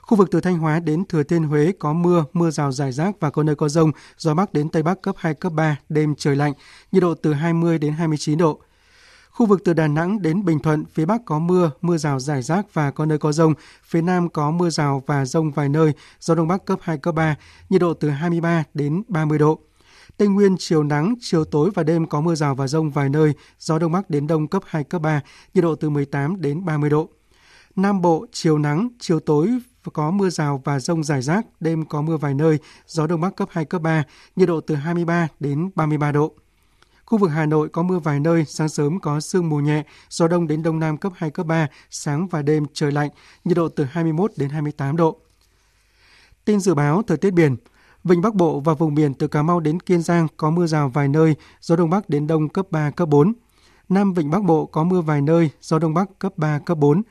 [0.01, 3.19] Khu vực từ Thanh Hóa đến Thừa Thiên Huế có mưa, mưa rào rải rác
[3.19, 6.15] và có nơi có rông, gió Bắc đến Tây Bắc cấp 2, cấp 3, đêm
[6.17, 6.53] trời lạnh,
[6.91, 8.59] nhiệt độ từ 20 đến 29 độ.
[9.33, 12.41] Khu vực từ Đà Nẵng đến Bình Thuận, phía Bắc có mưa, mưa rào rải
[12.41, 13.53] rác và có nơi có rông.
[13.83, 17.15] Phía Nam có mưa rào và rông vài nơi, gió Đông Bắc cấp 2, cấp
[17.15, 17.35] 3,
[17.69, 19.59] nhiệt độ từ 23 đến 30 độ.
[20.17, 23.33] Tây Nguyên chiều nắng, chiều tối và đêm có mưa rào và rông vài nơi,
[23.59, 25.21] gió Đông Bắc đến Đông cấp 2, cấp 3,
[25.53, 27.09] nhiệt độ từ 18 đến 30 độ.
[27.75, 29.49] Nam Bộ chiều nắng, chiều tối
[29.93, 33.35] có mưa rào và rông rải rác, đêm có mưa vài nơi, gió đông bắc
[33.35, 34.03] cấp 2, cấp 3,
[34.35, 36.33] nhiệt độ từ 23 đến 33 độ.
[37.05, 40.27] Khu vực Hà Nội có mưa vài nơi, sáng sớm có sương mù nhẹ, gió
[40.27, 43.09] đông đến đông nam cấp 2, cấp 3, sáng và đêm trời lạnh,
[43.43, 45.17] nhiệt độ từ 21 đến 28 độ.
[46.45, 47.55] Tin dự báo thời tiết biển,
[48.03, 50.89] Vịnh Bắc Bộ và vùng biển từ Cà Mau đến Kiên Giang có mưa rào
[50.89, 53.33] vài nơi, gió đông bắc đến đông cấp 3, cấp 4.
[53.89, 57.01] Nam Vịnh Bắc Bộ có mưa vài nơi, gió đông bắc cấp 3, cấp 4.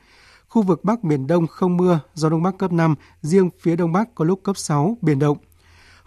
[0.47, 3.91] Khu vực Bắc Biển Đông không mưa, gió Đông Bắc cấp 5, riêng phía Đông
[3.91, 5.37] Bắc có lúc cấp 6, biển động.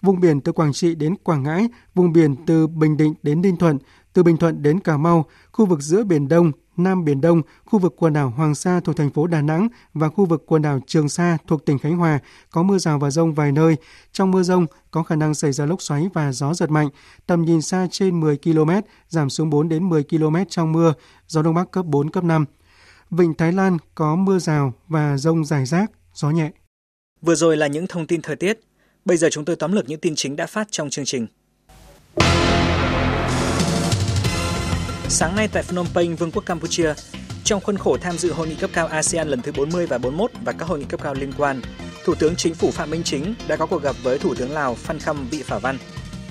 [0.03, 3.57] Vùng biển từ Quảng Trị đến Quảng Ngãi, vùng biển từ Bình Định đến Ninh
[3.57, 3.79] Thuận,
[4.13, 7.79] từ Bình Thuận đến Cà Mau, khu vực giữa Biển Đông, Nam Biển Đông, khu
[7.79, 10.81] vực quần đảo Hoàng Sa thuộc thành phố Đà Nẵng và khu vực quần đảo
[10.87, 12.19] Trường Sa thuộc tỉnh Khánh Hòa
[12.51, 13.77] có mưa rào và rông vài nơi.
[14.13, 16.89] Trong mưa rông có khả năng xảy ra lốc xoáy và gió giật mạnh,
[17.27, 18.71] tầm nhìn xa trên 10 km,
[19.09, 20.95] giảm xuống 4 đến 10 km trong mưa,
[21.27, 22.45] gió đông bắc cấp 4 cấp 5.
[23.11, 26.51] Vịnh Thái Lan có mưa rào và rông rải rác, gió nhẹ.
[27.23, 28.61] Vừa rồi là những thông tin thời tiết.
[29.07, 31.27] Bây giờ chúng tôi tóm lược những tin chính đã phát trong chương trình.
[35.09, 36.95] Sáng nay tại Phnom Penh, Vương quốc Campuchia,
[37.45, 40.31] trong khuôn khổ tham dự hội nghị cấp cao ASEAN lần thứ 40 và 41
[40.45, 41.61] và các hội nghị cấp cao liên quan,
[42.05, 44.75] Thủ tướng Chính phủ Phạm Minh Chính đã có cuộc gặp với Thủ tướng Lào
[44.75, 45.79] Phan Khâm Vị Phả Văn.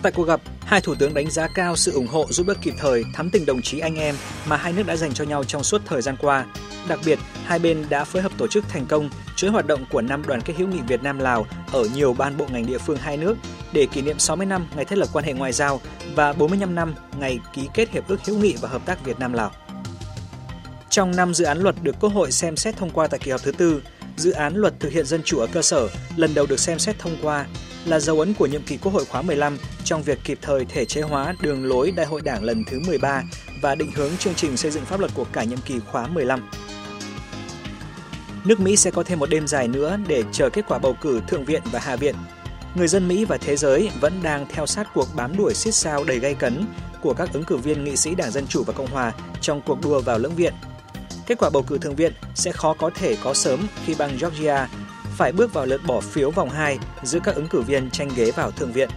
[0.05, 2.73] Tại cuộc gặp, hai thủ tướng đánh giá cao sự ủng hộ giúp đỡ kịp
[2.79, 5.63] thời, thắm tình đồng chí anh em mà hai nước đã dành cho nhau trong
[5.63, 6.45] suốt thời gian qua.
[6.87, 10.01] Đặc biệt, hai bên đã phối hợp tổ chức thành công chuỗi hoạt động của
[10.01, 12.97] năm đoàn kết hữu nghị Việt Nam Lào ở nhiều ban bộ ngành địa phương
[12.97, 13.37] hai nước
[13.73, 15.81] để kỷ niệm 60 năm ngày thiết lập quan hệ ngoại giao
[16.15, 19.33] và 45 năm ngày ký kết hiệp ước hữu nghị và hợp tác Việt Nam
[19.33, 19.51] Lào.
[20.89, 23.43] Trong năm dự án luật được Quốc hội xem xét thông qua tại kỳ họp
[23.43, 23.81] thứ tư,
[24.17, 26.99] dự án luật thực hiện dân chủ ở cơ sở lần đầu được xem xét
[26.99, 27.45] thông qua
[27.85, 30.85] là dấu ấn của nhiệm kỳ Quốc hội khóa 15 trong việc kịp thời thể
[30.85, 33.23] chế hóa đường lối Đại hội Đảng lần thứ 13
[33.61, 36.49] và định hướng chương trình xây dựng pháp luật của cả nhiệm kỳ khóa 15.
[38.45, 41.21] Nước Mỹ sẽ có thêm một đêm dài nữa để chờ kết quả bầu cử
[41.27, 42.15] Thượng viện và Hạ viện.
[42.75, 46.03] Người dân Mỹ và thế giới vẫn đang theo sát cuộc bám đuổi xít sao
[46.03, 46.65] đầy gay cấn
[47.01, 49.81] của các ứng cử viên nghị sĩ Đảng Dân Chủ và Cộng Hòa trong cuộc
[49.83, 50.53] đua vào lưỡng viện.
[51.27, 54.67] Kết quả bầu cử Thượng viện sẽ khó có thể có sớm khi bang Georgia
[55.17, 58.31] phải bước vào lượt bỏ phiếu vòng 2 giữa các ứng cử viên tranh ghế
[58.31, 58.89] vào Thượng viện.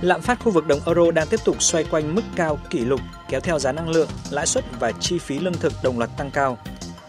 [0.00, 3.00] Lạm phát khu vực đồng euro đang tiếp tục xoay quanh mức cao kỷ lục
[3.28, 6.30] kéo theo giá năng lượng, lãi suất và chi phí lương thực đồng loạt tăng
[6.30, 6.58] cao.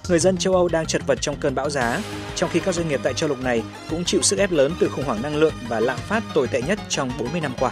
[0.10, 2.02] Người dân châu Âu đang chật vật trong cơn bão giá,
[2.36, 4.90] trong khi các doanh nghiệp tại châu lục này cũng chịu sức ép lớn từ
[4.90, 7.72] khủng hoảng năng lượng và lạm phát tồi tệ nhất trong 40 năm qua.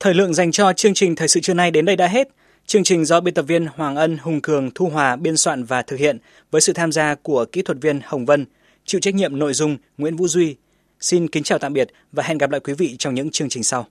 [0.00, 2.28] Thời lượng dành cho chương trình Thời sự trưa nay đến đây đã hết.
[2.66, 5.82] Chương trình do biên tập viên Hoàng Ân, Hùng Cường, Thu Hòa biên soạn và
[5.82, 6.18] thực hiện
[6.50, 8.44] với sự tham gia của kỹ thuật viên Hồng Vân,
[8.84, 10.56] chịu trách nhiệm nội dung Nguyễn Vũ Duy.
[11.00, 13.62] Xin kính chào tạm biệt và hẹn gặp lại quý vị trong những chương trình
[13.62, 13.86] sau.